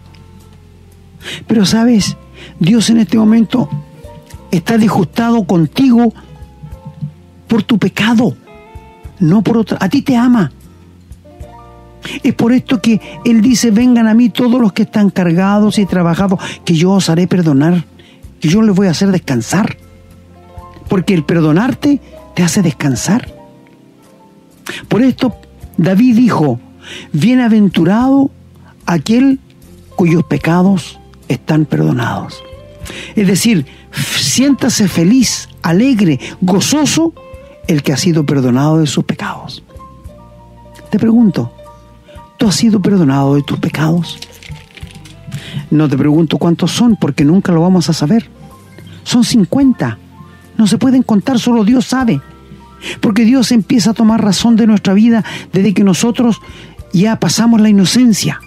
[1.48, 2.18] Pero sabes,
[2.60, 3.70] Dios en este momento
[4.52, 6.14] está disgustado contigo
[7.48, 8.36] por tu pecado,
[9.20, 9.78] no por otra.
[9.82, 10.52] A ti te ama.
[12.24, 15.86] Es por esto que Él dice, vengan a mí todos los que están cargados y
[15.86, 17.86] trabajados, que yo os haré perdonar,
[18.40, 19.78] que yo les voy a hacer descansar.
[20.88, 22.02] Porque el perdonarte
[22.36, 23.28] te hace descansar.
[24.88, 25.36] Por esto
[25.78, 26.60] David dijo,
[27.14, 28.32] bienaventurado
[28.86, 29.40] aquel
[29.96, 32.44] cuyos pecados están perdonados.
[33.16, 37.14] Es decir, siéntase feliz, alegre, gozoso
[37.68, 39.64] el que ha sido perdonado de sus pecados.
[40.90, 41.54] Te pregunto,
[42.40, 44.18] ¿tú has sido perdonado de tus pecados?
[45.70, 48.28] No te pregunto cuántos son porque nunca lo vamos a saber.
[49.04, 50.00] Son 50.
[50.58, 52.22] No se pueden contar, solo Dios sabe.
[53.02, 56.42] Porque Dios empieza a tomar razón de nuestra vida desde que nosotros
[56.94, 58.40] ya pasamos la inocencia.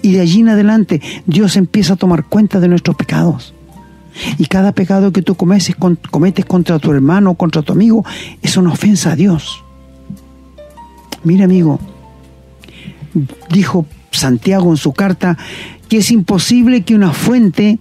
[0.00, 3.54] Y de allí en adelante Dios empieza a tomar cuenta de nuestros pecados.
[4.38, 5.76] Y cada pecado que tú cometes,
[6.10, 8.04] cometes contra tu hermano o contra tu amigo
[8.40, 9.62] es una ofensa a Dios.
[11.22, 11.78] Mira amigo,
[13.50, 15.36] dijo Santiago en su carta
[15.88, 17.78] que es imposible que una fuente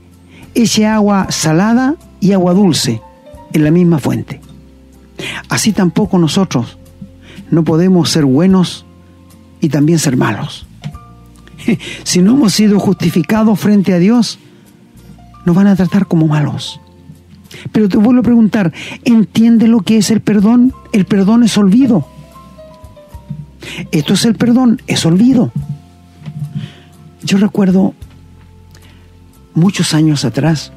[0.55, 3.01] eche agua salada y agua dulce
[3.53, 4.41] en la misma fuente.
[5.49, 6.77] Así tampoco nosotros
[7.49, 8.85] no podemos ser buenos
[9.61, 10.65] y también ser malos.
[12.03, 14.39] si no hemos sido justificados frente a Dios,
[15.45, 16.79] nos van a tratar como malos.
[17.71, 18.73] Pero te vuelvo a preguntar,
[19.05, 20.73] ¿entiende lo que es el perdón?
[20.91, 22.07] El perdón es olvido.
[23.91, 25.52] Esto es el perdón, es olvido.
[27.24, 27.93] Yo recuerdo
[29.54, 30.72] muchos años atrás,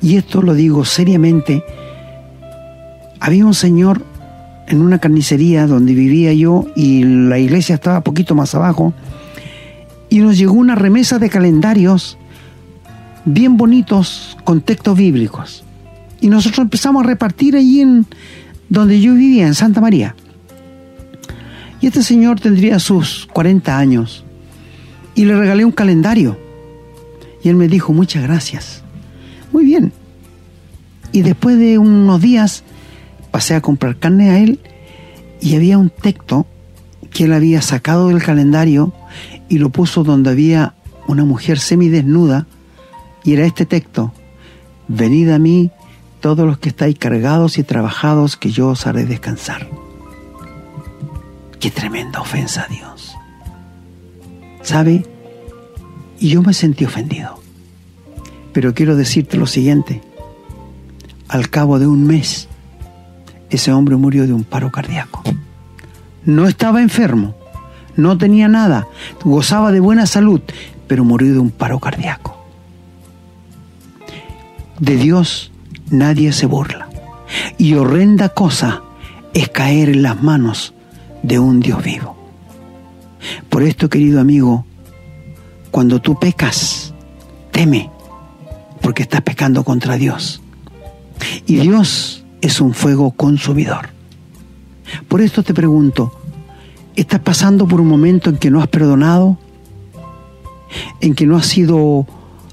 [0.00, 1.64] y esto lo digo seriamente,
[3.18, 4.04] había un señor
[4.68, 8.94] en una carnicería donde vivía yo y la iglesia estaba poquito más abajo,
[10.08, 12.18] y nos llegó una remesa de calendarios
[13.24, 15.64] bien bonitos con textos bíblicos.
[16.20, 18.06] Y nosotros empezamos a repartir allí en
[18.68, 20.14] donde yo vivía, en Santa María.
[21.80, 24.24] Y este señor tendría sus 40 años.
[25.14, 26.38] Y le regalé un calendario.
[27.42, 28.82] Y él me dijo, muchas gracias.
[29.52, 29.92] Muy bien.
[31.12, 32.62] Y después de unos días
[33.30, 34.60] pasé a comprar carne a él
[35.40, 36.46] y había un texto
[37.10, 38.92] que él había sacado del calendario
[39.48, 40.74] y lo puso donde había
[41.06, 42.46] una mujer semidesnuda
[43.24, 44.12] y era este texto,
[44.88, 45.70] venid a mí
[46.20, 49.68] todos los que estáis cargados y trabajados, que yo os haré descansar.
[51.60, 53.14] Qué tremenda ofensa a Dios.
[54.62, 55.06] ¿Sabe?
[56.18, 57.38] Y yo me sentí ofendido.
[58.54, 60.00] Pero quiero decirte lo siguiente.
[61.28, 62.48] Al cabo de un mes,
[63.50, 65.22] ese hombre murió de un paro cardíaco.
[66.24, 67.34] No estaba enfermo,
[67.94, 68.88] no tenía nada,
[69.22, 70.40] gozaba de buena salud,
[70.88, 72.42] pero murió de un paro cardíaco.
[74.78, 75.52] De Dios
[75.90, 76.88] nadie se burla.
[77.58, 78.82] Y horrenda cosa
[79.34, 80.74] es caer en las manos
[81.22, 82.16] de un Dios vivo.
[83.48, 84.64] Por esto, querido amigo,
[85.70, 86.94] cuando tú pecas,
[87.50, 87.90] teme,
[88.80, 90.42] porque estás pecando contra Dios.
[91.46, 93.90] Y Dios es un fuego consumidor.
[95.08, 96.12] Por esto te pregunto,
[96.96, 99.38] ¿estás pasando por un momento en que no has perdonado?
[101.00, 102.06] ¿En que no has sido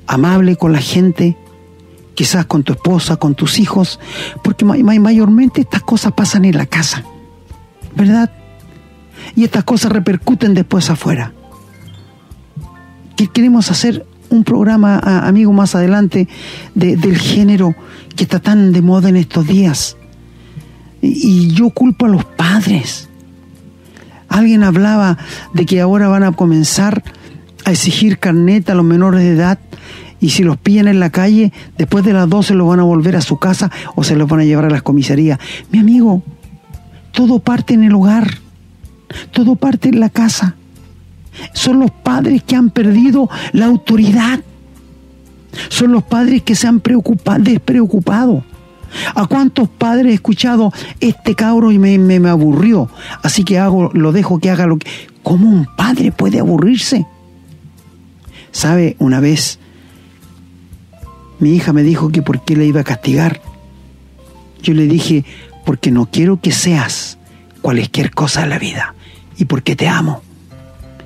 [0.06, 1.38] amable con la gente?
[2.14, 4.00] Quizás con tu esposa, con tus hijos,
[4.44, 7.04] porque mayormente estas cosas pasan en la casa,
[7.96, 8.32] ¿verdad?
[9.36, 11.34] Y estas cosas repercuten después afuera.
[13.34, 16.28] Queremos hacer un programa, amigo, más adelante
[16.76, 17.76] del género
[18.16, 19.98] que está tan de moda en estos días.
[21.02, 23.10] Y yo culpo a los padres.
[24.30, 25.18] Alguien hablaba
[25.54, 27.04] de que ahora van a comenzar
[27.66, 29.60] a exigir carnet a los menores de edad
[30.20, 33.16] y si los pillan en la calle, después de las 12 los van a volver
[33.16, 35.40] a su casa o se los van a llevar a las comisarías.
[35.72, 36.24] Mi amigo,
[37.12, 38.40] todo parte en el hogar,
[39.32, 40.56] todo parte en la casa.
[41.54, 44.40] Son los padres que han perdido la autoridad.
[45.70, 48.44] Son los padres que se han preocupado, despreocupado.
[49.16, 52.90] ¿A cuántos padres he escuchado este cabro y me, me, me, aburrió?
[53.22, 54.90] Así que hago, lo dejo que haga lo que.
[55.24, 57.06] ¿Cómo un padre puede aburrirse?
[58.52, 58.96] ¿Sabe?
[59.00, 59.60] Una vez
[61.40, 63.42] mi hija me dijo que por qué le iba a castigar.
[64.62, 65.26] Yo le dije,
[65.66, 67.18] porque no quiero que seas
[67.62, 68.96] cualquier cosa en la vida
[69.38, 70.22] y porque te amo.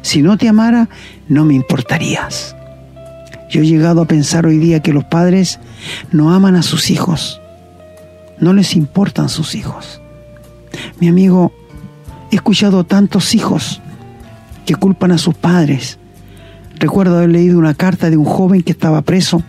[0.01, 0.89] Si no te amara,
[1.27, 2.55] no me importarías.
[3.49, 5.59] Yo he llegado a pensar hoy día que los padres
[6.11, 7.41] no aman a sus hijos,
[8.39, 10.01] no les importan sus hijos.
[10.99, 11.51] Mi amigo,
[12.31, 13.81] he escuchado tantos hijos
[14.65, 15.99] que culpan a sus padres.
[16.79, 19.43] Recuerdo haber leído una carta de un joven que estaba preso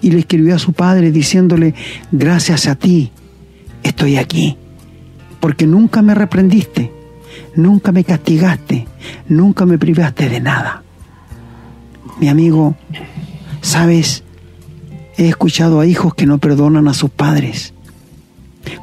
[0.00, 1.74] y le escribió a su padre diciéndole,
[2.12, 3.10] gracias a ti
[3.82, 4.56] estoy aquí,
[5.40, 6.92] porque nunca me reprendiste,
[7.56, 8.86] nunca me castigaste,
[9.28, 10.82] nunca me privaste de nada.
[12.18, 12.74] Mi amigo,
[13.60, 14.22] sabes,
[15.16, 17.72] he escuchado a hijos que no perdonan a sus padres.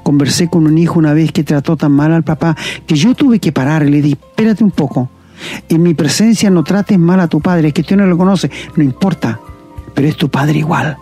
[0.03, 2.55] Conversé con un hijo una vez que trató tan mal al papá
[2.85, 5.09] que yo tuve que parar y le di, espérate un poco,
[5.69, 8.51] en mi presencia no trates mal a tu padre, es que tú no lo conoce,
[8.75, 9.39] no importa,
[9.93, 10.97] pero es tu padre igual.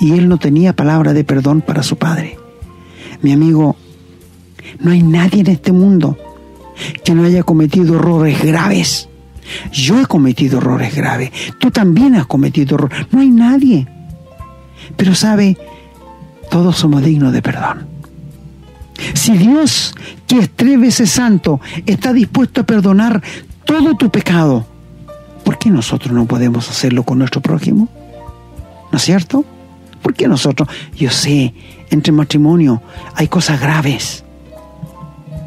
[0.00, 2.36] Y él no tenía palabra de perdón para su padre.
[3.22, 3.76] Mi amigo,
[4.80, 6.18] no hay nadie en este mundo
[7.04, 9.08] que no haya cometido errores graves.
[9.72, 11.30] Yo he cometido errores graves.
[11.58, 13.06] Tú también has cometido errores.
[13.10, 13.86] No hay nadie.
[14.96, 15.56] Pero sabe,
[16.50, 17.86] todos somos dignos de perdón.
[19.14, 19.94] Si Dios,
[20.26, 23.22] que es tres veces santo, está dispuesto a perdonar
[23.64, 24.66] todo tu pecado,
[25.44, 27.88] ¿por qué nosotros no podemos hacerlo con nuestro prójimo?
[28.92, 29.44] ¿No es cierto?
[30.02, 30.68] ¿Por qué nosotros?
[30.96, 31.54] Yo sé,
[31.90, 32.82] entre matrimonio
[33.14, 34.23] hay cosas graves.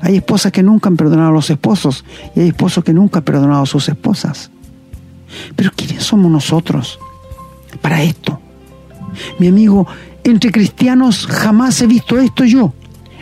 [0.01, 2.05] Hay esposas que nunca han perdonado a los esposos
[2.35, 4.51] y hay esposos que nunca han perdonado a sus esposas.
[5.55, 6.99] Pero ¿quiénes somos nosotros
[7.81, 8.39] para esto?
[9.39, 9.87] Mi amigo,
[10.23, 12.73] entre cristianos jamás he visto esto yo.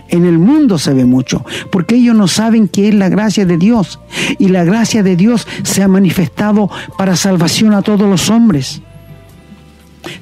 [0.08, 3.58] En el mundo se ve mucho, porque ellos no saben que es la gracia de
[3.58, 4.00] Dios.
[4.38, 8.82] Y la gracia de Dios se ha manifestado para salvación a todos los hombres.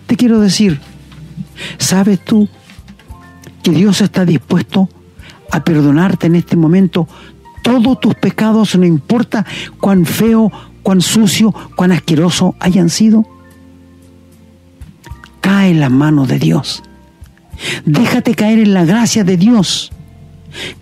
[0.08, 0.80] Te quiero decir,
[1.78, 2.48] ¿sabes tú
[3.62, 5.03] que Dios está dispuesto a
[5.62, 7.08] perdonarte en este momento
[7.62, 9.46] todos tus pecados, no importa
[9.80, 10.52] cuán feo,
[10.84, 13.26] cuán sucio, cuán asqueroso hayan sido?
[15.42, 16.84] Cae en las manos de Dios.
[17.86, 19.92] Déjate caer en la gracia de Dios.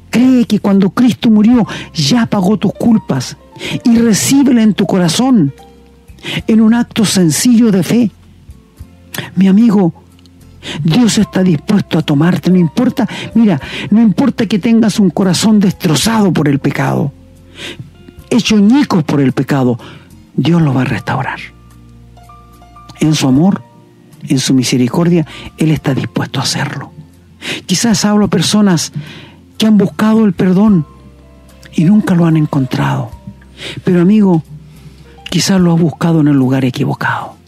[0.09, 3.37] Cree que cuando Cristo murió ya pagó tus culpas
[3.83, 5.53] y recíbela en tu corazón
[6.47, 8.11] en un acto sencillo de fe.
[9.35, 9.93] Mi amigo,
[10.83, 16.31] Dios está dispuesto a tomarte, no importa, mira, no importa que tengas un corazón destrozado
[16.31, 17.11] por el pecado,
[18.29, 19.79] hecho ñicos por el pecado,
[20.35, 21.39] Dios lo va a restaurar.
[22.99, 23.63] En su amor,
[24.27, 25.25] en su misericordia,
[25.57, 26.91] Él está dispuesto a hacerlo.
[27.65, 28.91] Quizás hablo a personas
[29.57, 30.85] que han buscado el perdón
[31.73, 33.11] y nunca lo han encontrado.
[33.83, 34.43] Pero amigo,
[35.29, 37.40] quizás lo has buscado en el lugar equivocado.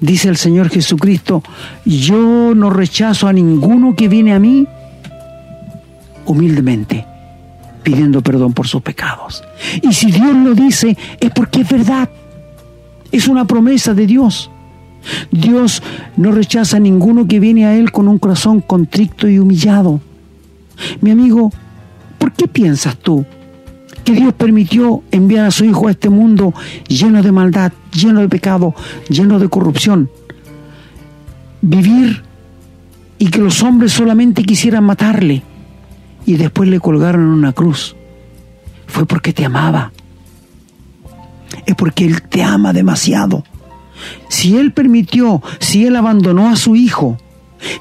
[0.00, 1.42] Dice el Señor Jesucristo,
[1.84, 4.66] yo no rechazo a ninguno que viene a mí
[6.26, 7.06] humildemente,
[7.82, 9.42] pidiendo perdón por sus pecados.
[9.82, 12.08] Y si Dios lo dice, es porque es verdad.
[13.12, 14.50] Es una promesa de Dios.
[15.30, 15.82] Dios
[16.16, 20.00] no rechaza a ninguno que viene a Él con un corazón contrito y humillado.
[21.00, 21.52] Mi amigo,
[22.18, 23.24] ¿por qué piensas tú
[24.04, 26.54] que Dios permitió enviar a su Hijo a este mundo
[26.88, 28.74] lleno de maldad, lleno de pecado,
[29.08, 30.10] lleno de corrupción.
[31.62, 32.22] Vivir
[33.18, 35.42] y que los hombres solamente quisieran matarle
[36.26, 37.96] y después le colgaron en una cruz.
[38.86, 39.92] Fue porque te amaba.
[41.66, 43.44] Es porque Él te ama demasiado.
[44.28, 47.16] Si Él permitió, si Él abandonó a su Hijo,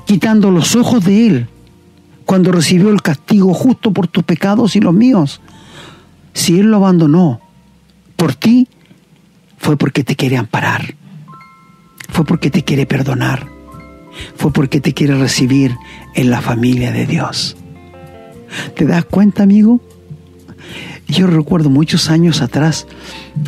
[0.06, 1.48] quitando los ojos de Él,
[2.26, 5.42] cuando recibió el castigo justo por tus pecados y los míos,
[6.34, 7.42] si Él lo abandonó
[8.16, 8.68] por ti,
[9.58, 10.96] fue porque te quiere amparar,
[12.10, 13.48] fue porque te quiere perdonar,
[14.36, 15.76] fue porque te quiere recibir
[16.16, 17.56] en la familia de Dios.
[18.76, 19.82] ¿Te das cuenta, amigo?
[21.08, 22.88] Yo recuerdo muchos años atrás,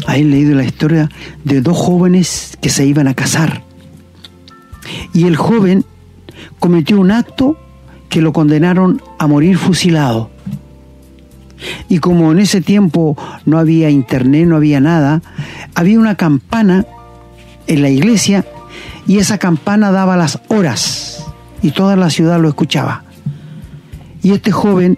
[0.08, 1.10] he leído la historia
[1.44, 3.64] de dos jóvenes que se iban a casar.
[5.14, 5.86] Y el joven
[6.60, 7.58] cometió un acto
[8.10, 10.30] que lo condenaron a morir fusilado.
[11.88, 15.22] Y como en ese tiempo no había internet, no había nada,
[15.74, 16.86] había una campana
[17.68, 18.46] en la iglesia
[19.08, 21.26] y esa campana daba las horas
[21.62, 23.04] y toda la ciudad lo escuchaba.
[24.22, 24.98] Y este joven,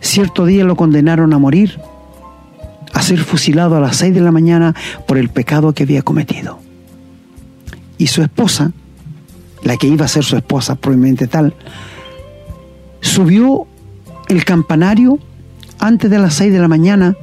[0.00, 1.80] cierto día lo condenaron a morir,
[2.92, 4.74] a ser fusilado a las seis de la mañana
[5.06, 6.58] por el pecado que había cometido.
[7.96, 8.72] Y su esposa,
[9.62, 11.54] la que iba a ser su esposa probablemente tal,
[13.00, 13.66] subió
[14.28, 15.18] el campanario
[15.82, 17.16] antes de las seis de la mañana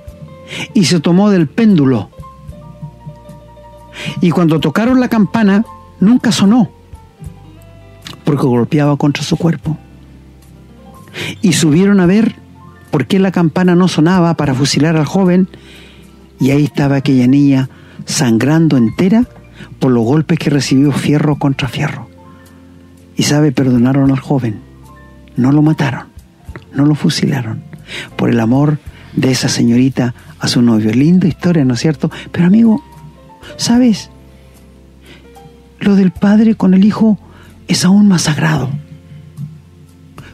[0.73, 2.09] y se tomó del péndulo.
[4.21, 5.65] Y cuando tocaron la campana,
[5.99, 6.69] nunca sonó,
[8.25, 9.77] porque golpeaba contra su cuerpo.
[11.41, 12.35] Y subieron a ver
[12.91, 15.47] por qué la campana no sonaba para fusilar al joven,
[16.39, 17.69] y ahí estaba aquella niña
[18.05, 19.25] sangrando entera
[19.79, 22.09] por los golpes que recibió fierro contra fierro.
[23.15, 24.59] Y sabe, perdonaron al joven,
[25.37, 26.07] no lo mataron,
[26.73, 27.63] no lo fusilaron,
[28.15, 28.79] por el amor
[29.13, 30.91] de esa señorita a su novio.
[30.91, 32.11] Linda historia, ¿no es cierto?
[32.31, 32.83] Pero amigo,
[33.57, 34.09] ¿sabes?
[35.79, 37.17] Lo del padre con el hijo
[37.67, 38.69] es aún más sagrado.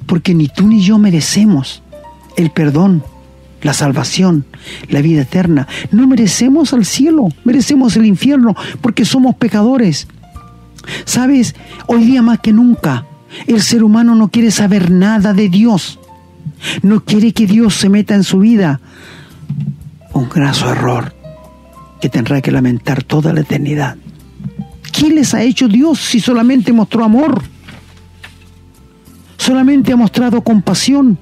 [0.06, 1.82] Porque ni tú ni yo merecemos
[2.38, 3.04] el perdón,
[3.62, 4.46] la salvación,
[4.90, 5.68] la vida eterna.
[5.92, 10.08] No merecemos al cielo, merecemos el infierno porque somos pecadores.
[11.06, 11.56] ¿Sabes?
[11.88, 13.06] Hoy día más que nunca,
[13.48, 16.00] el ser humano no quiere saber nada de Dios.
[16.82, 18.80] No quiere que Dios se meta en su vida.
[20.14, 21.14] Un graso error
[22.02, 23.98] que tendrá que lamentar toda la eternidad.
[24.92, 27.42] ¿Qué les ha hecho Dios si solamente mostró amor?
[29.38, 31.18] Solamente ha mostrado compasión.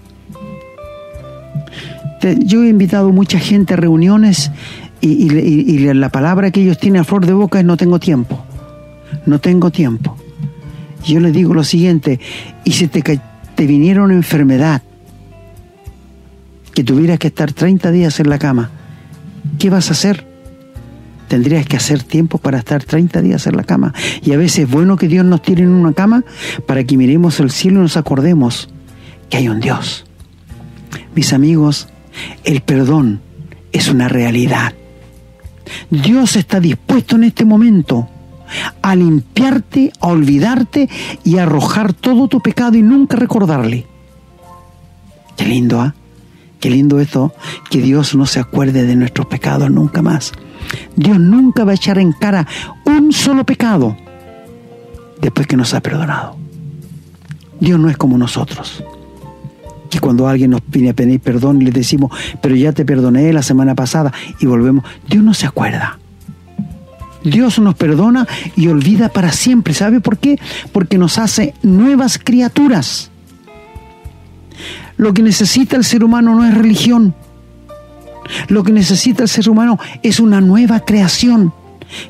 [2.46, 4.52] Yo he invitado mucha gente a reuniones
[5.02, 8.44] y, la palabra que ellos tienen a flor de boca es no tengo tiempo.
[9.26, 10.18] No tengo tiempo.
[11.06, 12.20] yo les digo lo siguiente,
[12.64, 14.82] y si te, te viniera una enfermedad,
[16.74, 18.72] que tuvieras que estar 30 días en la cama,
[19.60, 20.28] ¿qué vas a hacer?
[21.28, 23.94] Tendrías que hacer tiempo para estar 30 días en la cama.
[24.22, 26.24] Y a veces es bueno que Dios nos tire en una cama
[26.68, 28.70] para que miremos el cielo y nos acordemos
[29.30, 30.06] que hay un Dios.
[31.16, 31.88] Mis amigos,
[32.44, 33.22] el perdón
[33.72, 34.74] es una realidad.
[35.90, 38.10] Dios está dispuesto en este momento
[38.82, 40.90] a limpiarte, a olvidarte
[41.24, 43.88] y a arrojar todo tu pecado y nunca recordarle.
[45.36, 45.96] Qué lindo, ¿ah?
[46.64, 47.34] Qué lindo esto,
[47.70, 50.32] que Dios no se acuerde de nuestros pecados nunca más.
[50.96, 52.48] Dios nunca va a echar en cara
[52.86, 53.98] un solo pecado
[55.20, 56.38] después que nos ha perdonado.
[57.60, 58.82] Dios no es como nosotros
[59.90, 62.12] que cuando alguien nos viene a pedir perdón y le decimos,
[62.42, 66.00] pero ya te perdoné la semana pasada y volvemos, Dios no se acuerda.
[67.26, 69.74] Dios nos perdona y olvida para siempre.
[69.74, 70.40] ¿Sabe por qué?
[70.72, 73.12] Porque nos hace nuevas criaturas.
[75.04, 77.14] Lo que necesita el ser humano no es religión.
[78.48, 81.52] Lo que necesita el ser humano es una nueva creación,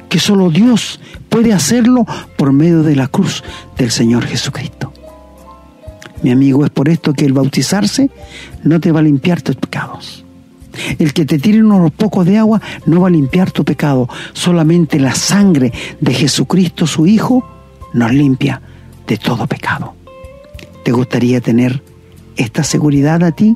[0.10, 2.06] que solo Dios puede hacerlo
[2.38, 3.44] por medio de la cruz
[3.80, 4.94] del Señor Jesucristo.
[6.22, 8.12] Mi amigo, es por esto que el bautizarse
[8.62, 10.24] no te va a limpiar tus pecados.
[11.00, 14.08] El que te tire unos pocos de agua no va a limpiar tu pecado.
[14.34, 17.44] Solamente la sangre de Jesucristo, su Hijo,
[17.92, 18.62] nos limpia
[19.08, 19.96] de todo pecado.
[20.84, 21.82] ¿Te gustaría tener
[22.38, 23.56] esta seguridad a ti?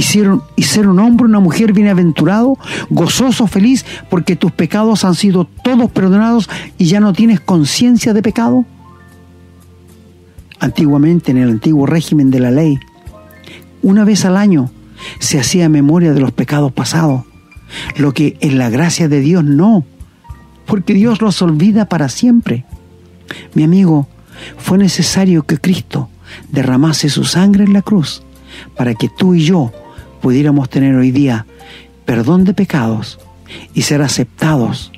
[0.00, 2.56] Ser, y ser un hombre, una mujer bienaventurado,
[2.88, 6.48] gozoso, feliz, porque tus pecados han sido todos perdonados
[6.78, 8.64] y ya no tienes conciencia de pecado.
[10.58, 12.78] Antiguamente, en el antiguo régimen de la ley,
[13.82, 14.70] una vez al año
[15.18, 17.24] se hacía memoria de los pecados pasados,
[17.96, 19.84] lo que en la gracia de Dios no,
[20.66, 22.64] porque Dios los olvida para siempre.
[23.54, 24.06] Mi amigo,
[24.58, 26.08] fue necesario que Cristo
[26.50, 28.22] derramase su sangre en la cruz
[28.76, 29.72] para que tú y yo
[30.20, 31.46] pudiéramos tener hoy día
[32.04, 33.18] perdón de pecados
[33.74, 34.92] y ser aceptados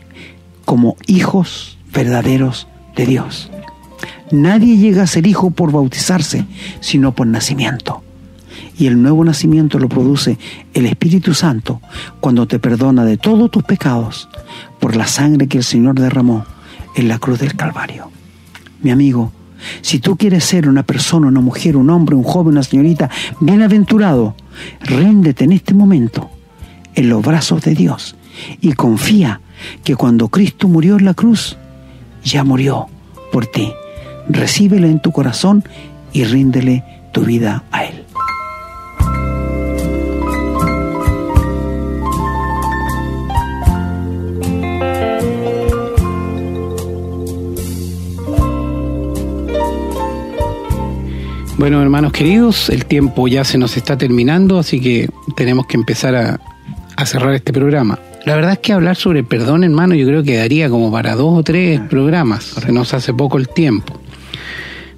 [0.64, 3.51] como hijos verdaderos de Dios.
[4.30, 6.47] Nadie llega a ser hijo por bautizarse,
[6.80, 8.03] sino por nacimiento.
[8.78, 10.39] Y el nuevo nacimiento lo produce
[10.72, 11.80] el Espíritu Santo
[12.20, 14.28] cuando te perdona de todos tus pecados
[14.80, 16.47] por la sangre que el Señor derramó
[16.95, 18.11] en la cruz del Calvario.
[18.83, 19.33] Mi amigo,
[19.80, 23.10] si tú quieres ser una persona, una mujer, un hombre, un joven, una señorita,
[23.40, 24.34] bienaventurado,
[24.80, 26.30] réndete en este momento
[26.94, 28.16] en los brazos de Dios
[28.60, 29.40] y confía
[29.84, 31.56] que cuando Cristo murió en la cruz,
[32.24, 32.88] ya murió
[33.32, 33.72] por ti
[34.28, 35.64] recíbele en tu corazón
[36.12, 38.01] y ríndele tu vida a Él.
[51.62, 56.16] Bueno, hermanos queridos, el tiempo ya se nos está terminando, así que tenemos que empezar
[56.16, 56.40] a,
[56.96, 58.00] a cerrar este programa.
[58.26, 61.14] La verdad es que hablar sobre el perdón, hermano, yo creo que daría como para
[61.14, 62.42] dos o tres programas.
[62.42, 63.94] Se nos hace poco el tiempo.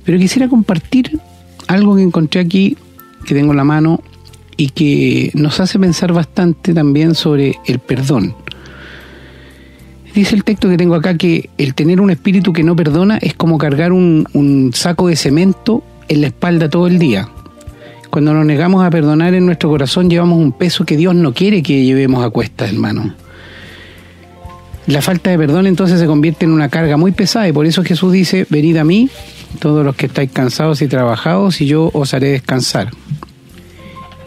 [0.04, 1.20] Pero quisiera compartir
[1.66, 2.78] algo que encontré aquí,
[3.26, 4.00] que tengo en la mano,
[4.56, 8.34] y que nos hace pensar bastante también sobre el perdón.
[10.14, 13.34] Dice el texto que tengo acá que el tener un espíritu que no perdona es
[13.34, 17.28] como cargar un, un saco de cemento en la espalda todo el día.
[18.10, 21.62] Cuando nos negamos a perdonar en nuestro corazón llevamos un peso que Dios no quiere
[21.62, 23.14] que llevemos a cuesta, hermano.
[24.86, 27.82] La falta de perdón entonces se convierte en una carga muy pesada y por eso
[27.82, 29.08] Jesús dice, venid a mí,
[29.58, 32.90] todos los que estáis cansados y trabajados, y yo os haré descansar.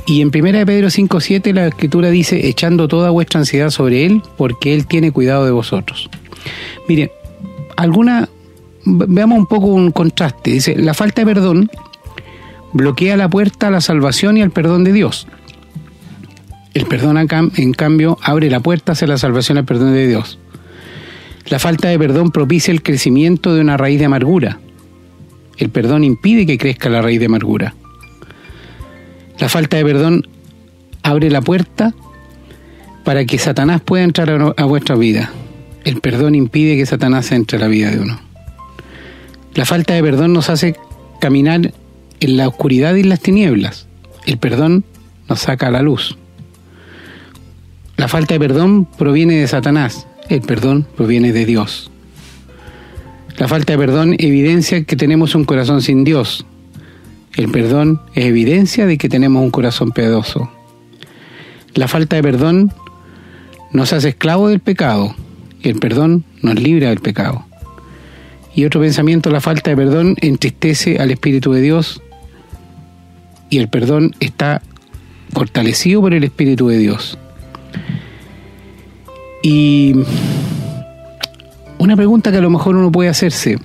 [0.07, 4.73] Y en 1 Pedro 5.7 la escritura dice, echando toda vuestra ansiedad sobre Él, porque
[4.73, 6.09] Él tiene cuidado de vosotros.
[6.87, 7.11] Mire,
[7.75, 8.29] alguna,
[8.87, 10.51] veamos un poco un contraste.
[10.51, 11.69] Dice, la falta de perdón
[12.73, 15.27] bloquea la puerta a la salvación y al perdón de Dios.
[16.73, 20.37] El perdón, en cambio, abre la puerta hacia la salvación y al perdón de Dios.
[21.47, 24.59] La falta de perdón propicia el crecimiento de una raíz de amargura.
[25.57, 27.73] El perdón impide que crezca la raíz de amargura.
[29.39, 30.27] La falta de perdón
[31.03, 31.93] abre la puerta
[33.05, 35.31] para que Satanás pueda entrar a, vuestra vida.
[35.85, 38.26] El perdón impide que Satanás entre a la vida de uno.
[39.53, 40.75] La falta de perdón nos hace
[41.19, 41.73] caminar
[42.19, 43.87] en la oscuridad y en las tinieblas.
[44.25, 44.83] El perdón
[45.29, 46.17] nos saca a la luz.
[47.95, 50.07] La falta de perdón proviene de Satanás.
[50.29, 51.89] El perdón proviene de Dios.
[53.37, 56.45] La falta de perdón evidencia que tenemos un corazón sin Dios.
[57.35, 60.51] El perdón es evidencia de que tenemos un corazón piadoso.
[61.73, 62.73] La falta de perdón
[63.71, 65.15] nos hace esclavos del pecado
[65.63, 67.45] el perdón nos libra del pecado.
[68.57, 72.01] Y otro pensamiento, la falta de perdón entristece al Espíritu de Dios
[73.51, 74.63] y el perdón está
[75.31, 77.19] fortalecido por el Espíritu de Dios.
[79.43, 79.93] Y
[81.77, 83.59] una pregunta que a lo mejor uno puede hacerse,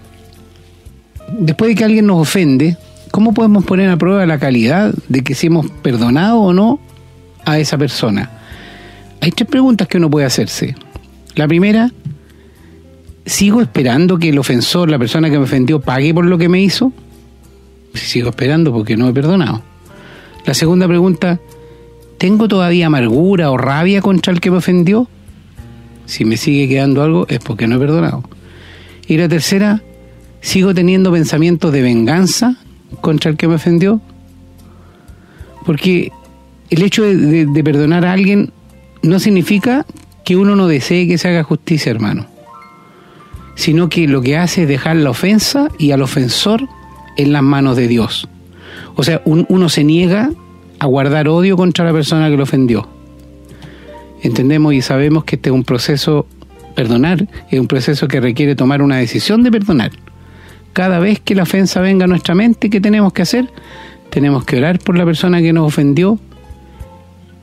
[1.39, 2.77] después de que alguien nos ofende,
[3.11, 6.81] ¿cómo podemos poner a prueba la calidad de que si hemos perdonado o no
[7.47, 8.31] a esa persona?
[9.23, 10.75] Hay tres preguntas que uno puede hacerse.
[11.35, 11.91] La primera,
[13.25, 16.61] ¿sigo esperando que el ofensor, la persona que me ofendió, pague por lo que me
[16.61, 16.93] hizo?
[17.95, 19.63] Sigo esperando porque no he perdonado.
[20.47, 21.41] La segunda pregunta,
[22.19, 25.09] ¿tengo todavía amargura o rabia contra el que me ofendió?
[26.07, 28.25] Si me sigue quedando algo es porque no he perdonado.
[29.07, 29.83] Y la tercera,
[30.41, 32.57] ¿sigo teniendo pensamientos de venganza
[33.01, 34.01] contra el que me ofendió.
[35.65, 36.11] Porque
[36.71, 38.53] el hecho de, perdonar a alguien
[39.03, 39.87] no significa
[40.25, 42.27] que uno no desee que se haga justicia, hermano.
[43.55, 46.69] Sino que lo que hace es dejar la ofensa y al ofensor
[47.17, 48.29] en las manos de Dios.
[48.95, 50.31] O sea, uno se niega
[50.79, 52.89] a guardar odio contra la persona que lo ofendió.
[54.23, 56.27] Entendemos y sabemos que este es un proceso,
[56.75, 59.93] perdonar, es un proceso que requiere tomar una decisión de perdonar
[60.73, 63.51] cada vez que la ofensa venga a nuestra mente, ¿qué tenemos que hacer?
[64.11, 66.19] Tenemos que orar por la persona que nos ofendió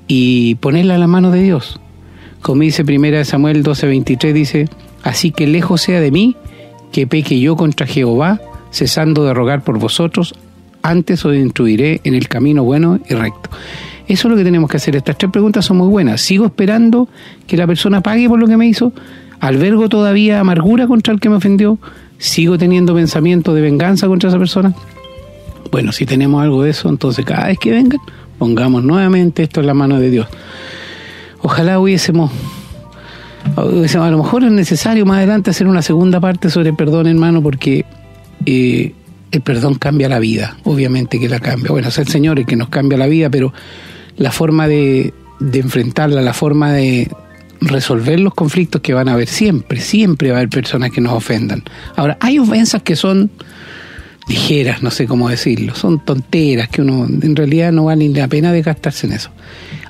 [0.07, 1.79] y ponerla a la mano de Dios.
[2.41, 4.69] Como dice primera Samuel 12:23, dice,
[5.03, 6.35] así que lejos sea de mí
[6.91, 8.39] que peque yo contra Jehová,
[8.71, 10.33] cesando de rogar por vosotros,
[10.81, 13.49] antes os instruiré en el camino bueno y recto.
[14.07, 14.95] Eso es lo que tenemos que hacer.
[14.95, 16.21] Estas tres preguntas son muy buenas.
[16.21, 17.07] ¿Sigo esperando
[17.45, 18.91] que la persona pague por lo que me hizo?
[19.39, 21.77] ¿Albergo todavía amargura contra el que me ofendió?
[22.17, 24.73] ¿Sigo teniendo pensamiento de venganza contra esa persona?
[25.71, 27.99] Bueno, si tenemos algo de eso, entonces cada vez que vengan,
[28.39, 30.27] pongamos nuevamente esto en la mano de Dios.
[31.41, 32.31] Ojalá hubiésemos,
[33.55, 37.41] a lo mejor es necesario más adelante hacer una segunda parte sobre el perdón, hermano,
[37.41, 37.85] porque
[38.45, 38.93] eh,
[39.31, 41.71] el perdón cambia la vida, obviamente que la cambia.
[41.71, 43.53] Bueno, es el Señor el que nos cambia la vida, pero
[44.17, 47.09] la forma de, enfrentarla, la forma de,
[47.61, 51.13] resolver los conflictos que van a haber siempre, siempre va a haber personas que nos
[51.13, 51.63] ofendan.
[51.97, 53.29] Ahora, hay ofensas que son
[54.29, 58.29] ligeras, no sé cómo decirlo, son tonteras que uno en realidad no vale ni la
[58.29, 59.29] pena de gastarse en eso.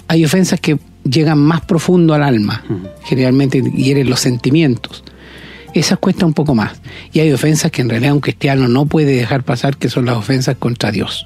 [0.07, 0.79] Hay ofensas que
[1.09, 2.63] llegan más profundo al alma,
[3.03, 5.03] generalmente hieren los sentimientos.
[5.73, 6.81] Esas cuesta un poco más.
[7.13, 10.17] Y hay ofensas que en realidad un cristiano no puede dejar pasar, que son las
[10.17, 11.25] ofensas contra Dios.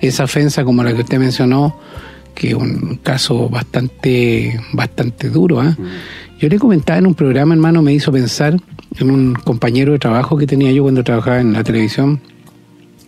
[0.00, 1.78] Esa ofensa, como la que usted mencionó,
[2.34, 5.60] que es un caso bastante, bastante duro.
[5.60, 5.76] ¿ah?
[6.40, 8.56] Yo le comentaba en un programa, hermano, me hizo pensar
[8.98, 12.20] en un compañero de trabajo que tenía yo cuando trabajaba en la televisión.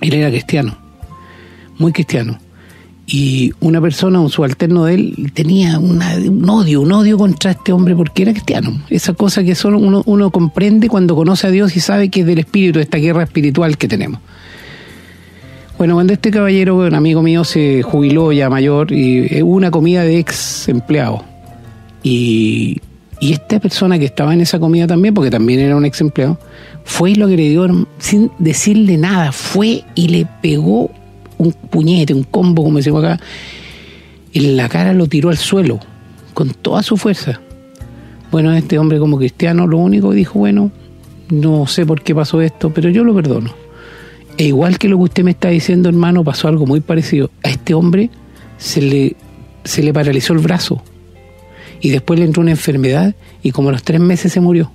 [0.01, 0.77] Él era cristiano,
[1.79, 2.39] muy cristiano.
[3.09, 6.03] Y una persona, un subalterno de él, tenía un
[6.51, 8.83] odio, un odio contra este hombre porque era cristiano.
[8.91, 12.41] Esa cosa que solo uno, comprende cuando conoce a Dios y sabe que es del
[12.41, 14.21] espíritu, esta guerra espiritual que tenemos.
[15.79, 20.03] Bueno, cuando este caballero, un amigo mío, se jubiló ya mayor y hubo una comida
[20.03, 21.23] de ex empleado.
[22.03, 22.81] Y,
[23.21, 26.41] y esta persona que estaba en esa comida también, porque también era un ex empleado,
[26.85, 29.31] fue y lo agredió sin decirle nada.
[29.31, 30.91] Fue y le pegó
[31.39, 33.21] un puñete, un combo, como decimos acá,
[34.33, 35.81] en la cara lo tiró al suelo
[36.35, 37.41] con toda su fuerza.
[38.31, 40.71] Bueno, este hombre como cristiano lo único que dijo, bueno,
[41.31, 43.55] no sé por qué pasó esto, pero yo lo perdono.
[44.37, 47.31] E igual que lo que usted me está diciendo, hermano, pasó algo muy parecido.
[47.43, 48.11] A este hombre
[48.59, 49.17] se le,
[49.65, 50.83] se le paralizó el brazo
[51.81, 54.71] y después le entró una enfermedad y como a los tres meses se murió.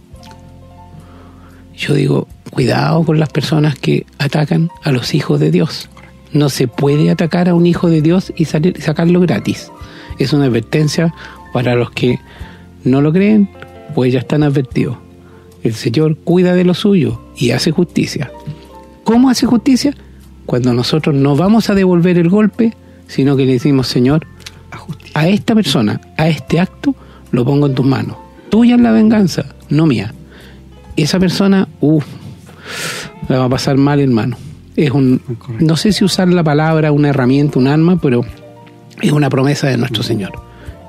[1.77, 5.89] Yo digo, cuidado con las personas que atacan a los hijos de Dios.
[6.33, 9.71] No se puede atacar a un hijo de Dios y sacarlo gratis.
[10.17, 11.13] Es una advertencia
[11.53, 12.19] para los que
[12.83, 13.49] no lo creen,
[13.93, 14.97] pues ya están advertidos.
[15.63, 18.31] El Señor cuida de lo suyo y hace justicia.
[19.03, 19.95] ¿Cómo hace justicia?
[20.45, 22.75] Cuando nosotros no vamos a devolver el golpe,
[23.07, 24.25] sino que le decimos, Señor,
[25.13, 26.95] a esta persona, a este acto,
[27.31, 28.17] lo pongo en tus manos.
[28.49, 30.13] Tuya es la venganza, no mía.
[30.95, 32.05] Esa persona, uff,
[33.27, 34.37] la va a pasar mal, hermano.
[34.75, 35.21] Es un,
[35.59, 38.25] no sé si usar la palabra, una herramienta, un arma, pero
[39.01, 40.31] es una promesa de nuestro Señor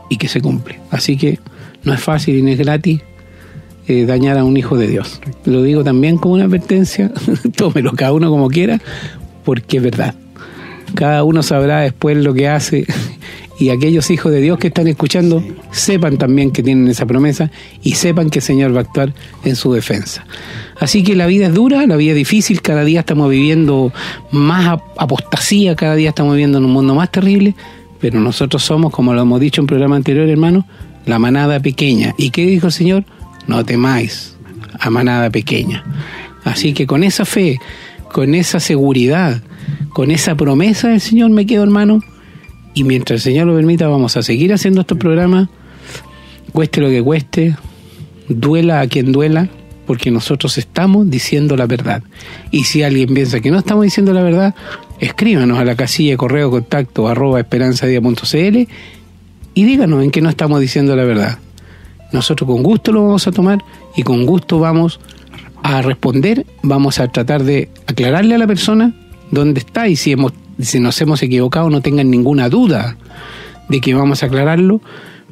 [0.08, 0.78] y que se cumple.
[0.90, 1.38] Así que
[1.84, 3.00] no es fácil y no es gratis
[3.88, 5.20] eh, dañar a un hijo de Dios.
[5.44, 7.10] Lo digo también como una advertencia,
[7.56, 8.80] tómelo cada uno como quiera,
[9.44, 10.14] porque es verdad.
[10.94, 12.86] Cada uno sabrá después lo que hace
[13.62, 17.50] y aquellos hijos de Dios que están escuchando sepan también que tienen esa promesa
[17.82, 20.26] y sepan que el Señor va a actuar en su defensa.
[20.78, 23.92] Así que la vida es dura, la vida es difícil, cada día estamos viviendo
[24.32, 27.54] más apostasía, cada día estamos viviendo en un mundo más terrible,
[28.00, 30.66] pero nosotros somos, como lo hemos dicho en programa anterior, hermano,
[31.06, 32.14] la manada pequeña.
[32.18, 33.04] ¿Y qué dijo el Señor?
[33.46, 34.36] no temáis
[34.78, 35.84] a manada pequeña.
[36.44, 37.58] Así que con esa fe,
[38.12, 39.42] con esa seguridad,
[39.92, 42.00] con esa promesa del Señor me quedo hermano.
[42.74, 45.48] Y mientras el Señor lo permita, vamos a seguir haciendo estos programas,
[46.52, 47.56] cueste lo que cueste,
[48.28, 49.48] duela a quien duela,
[49.86, 52.02] porque nosotros estamos diciendo la verdad.
[52.50, 54.54] Y si alguien piensa que no estamos diciendo la verdad,
[55.00, 58.68] escríbanos a la casilla correo contacto arroba esperanzadia.cl
[59.54, 61.38] y díganos en qué no estamos diciendo la verdad.
[62.12, 63.64] Nosotros con gusto lo vamos a tomar
[63.96, 65.00] y con gusto vamos
[65.62, 68.94] a responder, vamos a tratar de aclararle a la persona
[69.30, 72.96] dónde está y si, hemos, si nos hemos equivocado no tengan ninguna duda
[73.68, 74.80] de que vamos a aclararlo,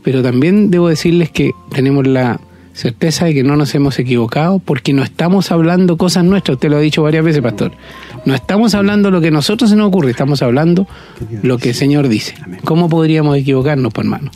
[0.02, 2.40] pero también debo decirles que tenemos la
[2.72, 6.76] certeza de que no nos hemos equivocado porque no estamos hablando cosas nuestras, usted lo
[6.76, 7.72] ha dicho varias veces, pastor.
[8.24, 10.86] No estamos hablando lo que a nosotros se nos ocurre, estamos hablando
[11.42, 12.34] lo que el Señor dice.
[12.64, 14.30] ¿Cómo podríamos equivocarnos, pues, hermano?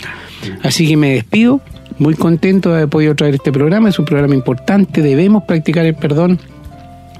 [0.62, 1.60] Así que me despido
[1.98, 5.94] muy contento de haber podido traer este programa, es un programa importante, debemos practicar el
[5.94, 6.40] perdón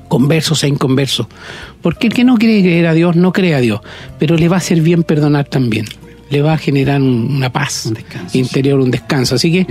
[0.09, 1.27] conversos e inconversos.
[1.83, 3.81] Porque el que no quiere creer a Dios, no cree a Dios,
[4.19, 5.87] pero le va a hacer bien perdonar también.
[6.31, 7.93] Le va a generar una paz
[8.33, 9.35] interior, un descanso.
[9.35, 9.67] Así que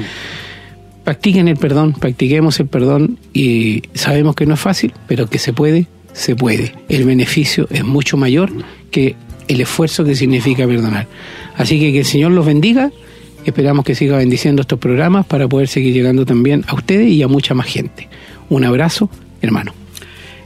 [1.03, 5.53] practiquen el perdón, practiquemos el perdón y sabemos que no es fácil, pero que se
[5.53, 6.73] puede, se puede.
[6.89, 8.51] El beneficio es mucho mayor
[8.91, 9.15] que
[9.47, 11.07] el esfuerzo que significa perdonar.
[11.57, 12.91] Así que que el Señor los bendiga
[13.45, 17.27] Esperamos que siga bendiciendo estos programas para poder seguir llegando también a ustedes y a
[17.27, 18.07] mucha más gente.
[18.49, 19.09] Un abrazo,
[19.41, 19.73] hermano.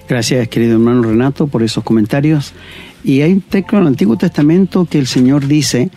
[0.08, 2.54] Gracias, querido hermano Renato, por esos comentarios.
[3.04, 5.90] Y hay un texto en el Antiguo Testamento que el Señor dice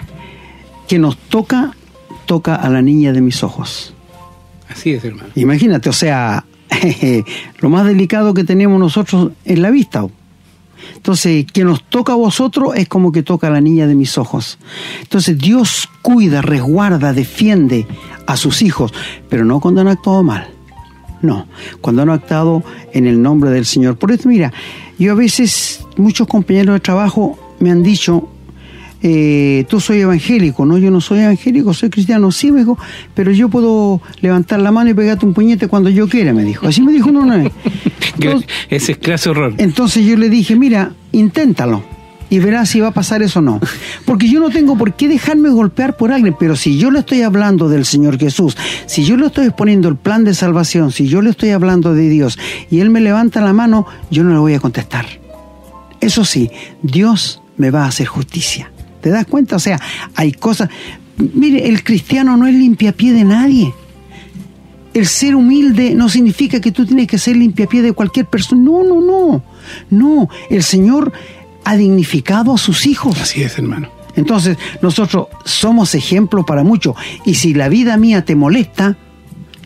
[0.88, 1.76] que nos toca,
[2.26, 3.94] toca a la niña de mis ojos.
[4.68, 5.28] Así es, hermano.
[5.36, 6.44] Imagínate, o sea,
[7.60, 10.06] lo más delicado que tenemos nosotros es la vista.
[10.96, 14.18] Entonces, que nos toca a vosotros es como que toca a la niña de mis
[14.18, 14.58] ojos.
[15.00, 17.86] Entonces, Dios cuida, resguarda, defiende
[18.26, 18.92] a sus hijos,
[19.28, 20.48] pero no cuando han actuado mal.
[21.22, 21.46] No,
[21.80, 22.62] cuando han actuado
[22.92, 23.96] en el nombre del Señor.
[23.96, 24.52] Por eso, mira,
[24.98, 28.28] yo a veces, muchos compañeros de trabajo me han dicho,
[29.02, 32.78] eh, tú soy evangélico, no, yo no soy evangélico, soy cristiano, sí, me dijo,
[33.14, 36.66] pero yo puedo levantar la mano y pegarte un puñete cuando yo quiera, me dijo.
[36.66, 37.52] Así me dijo uno una vez.
[38.70, 39.54] Ese es clase horror.
[39.58, 41.99] Entonces yo le dije, mira, inténtalo
[42.30, 43.60] y verás si va a pasar eso o no.
[44.06, 47.22] Porque yo no tengo por qué dejarme golpear por alguien, pero si yo le estoy
[47.22, 48.56] hablando del Señor Jesús,
[48.86, 52.08] si yo le estoy exponiendo el plan de salvación, si yo le estoy hablando de
[52.08, 52.38] Dios
[52.70, 55.06] y Él me levanta la mano, yo no le voy a contestar.
[56.00, 56.50] Eso sí,
[56.82, 58.70] Dios me va a hacer justicia.
[59.00, 59.56] ¿Te das cuenta?
[59.56, 59.80] O sea,
[60.14, 60.70] hay cosas...
[61.16, 63.74] Mire, el cristiano no es limpiapié de nadie.
[64.94, 68.62] El ser humilde no significa que tú tienes que ser limpiapié de cualquier persona.
[68.62, 69.42] No, no, no.
[69.90, 71.12] No, el Señor
[71.70, 73.20] ha dignificado a sus hijos.
[73.20, 73.88] Así es, hermano.
[74.16, 76.96] Entonces, nosotros somos ejemplo para muchos.
[77.24, 78.96] Y si la vida mía te molesta,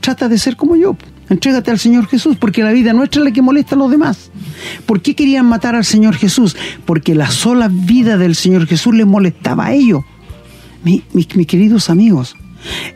[0.00, 0.98] trata de ser como yo.
[1.30, 4.30] Entrégate al Señor Jesús, porque la vida nuestra es la que molesta a los demás.
[4.84, 6.58] ¿Por qué querían matar al Señor Jesús?
[6.84, 10.02] Porque la sola vida del Señor Jesús les molestaba a ellos.
[10.82, 12.36] mis queridos amigos,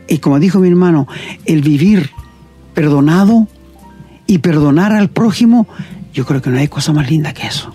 [0.07, 1.07] y como dijo mi hermano,
[1.45, 2.11] el vivir
[2.75, 3.47] perdonado
[4.27, 5.67] y perdonar al prójimo,
[6.13, 7.73] yo creo que no hay cosa más linda que eso.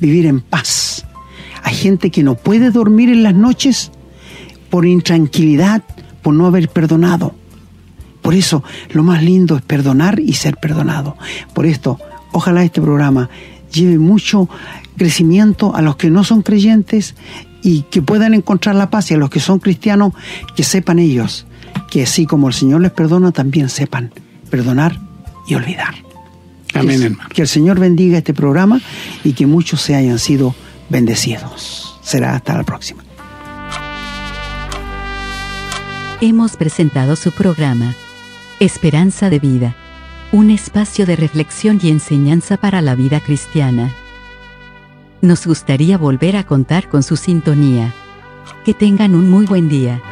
[0.00, 1.06] Vivir en paz.
[1.62, 3.92] Hay gente que no puede dormir en las noches
[4.70, 5.82] por intranquilidad,
[6.22, 7.34] por no haber perdonado.
[8.22, 11.16] Por eso lo más lindo es perdonar y ser perdonado.
[11.54, 11.98] Por esto,
[12.32, 13.28] ojalá este programa
[13.72, 14.48] lleve mucho
[14.96, 17.14] crecimiento a los que no son creyentes
[17.62, 20.12] y que puedan encontrar la paz y a los que son cristianos
[20.56, 21.46] que sepan ellos
[21.90, 24.12] que así como el Señor les perdona, también sepan
[24.48, 24.98] perdonar
[25.46, 26.09] y olvidar.
[26.74, 27.28] Amén, hermano.
[27.32, 28.80] Que el Señor bendiga este programa
[29.24, 30.54] y que muchos se hayan sido
[30.88, 31.98] bendecidos.
[32.02, 33.02] Será hasta la próxima.
[36.20, 37.94] Hemos presentado su programa,
[38.60, 39.74] Esperanza de Vida,
[40.32, 43.94] un espacio de reflexión y enseñanza para la vida cristiana.
[45.22, 47.94] Nos gustaría volver a contar con su sintonía.
[48.64, 50.02] Que tengan un muy buen día.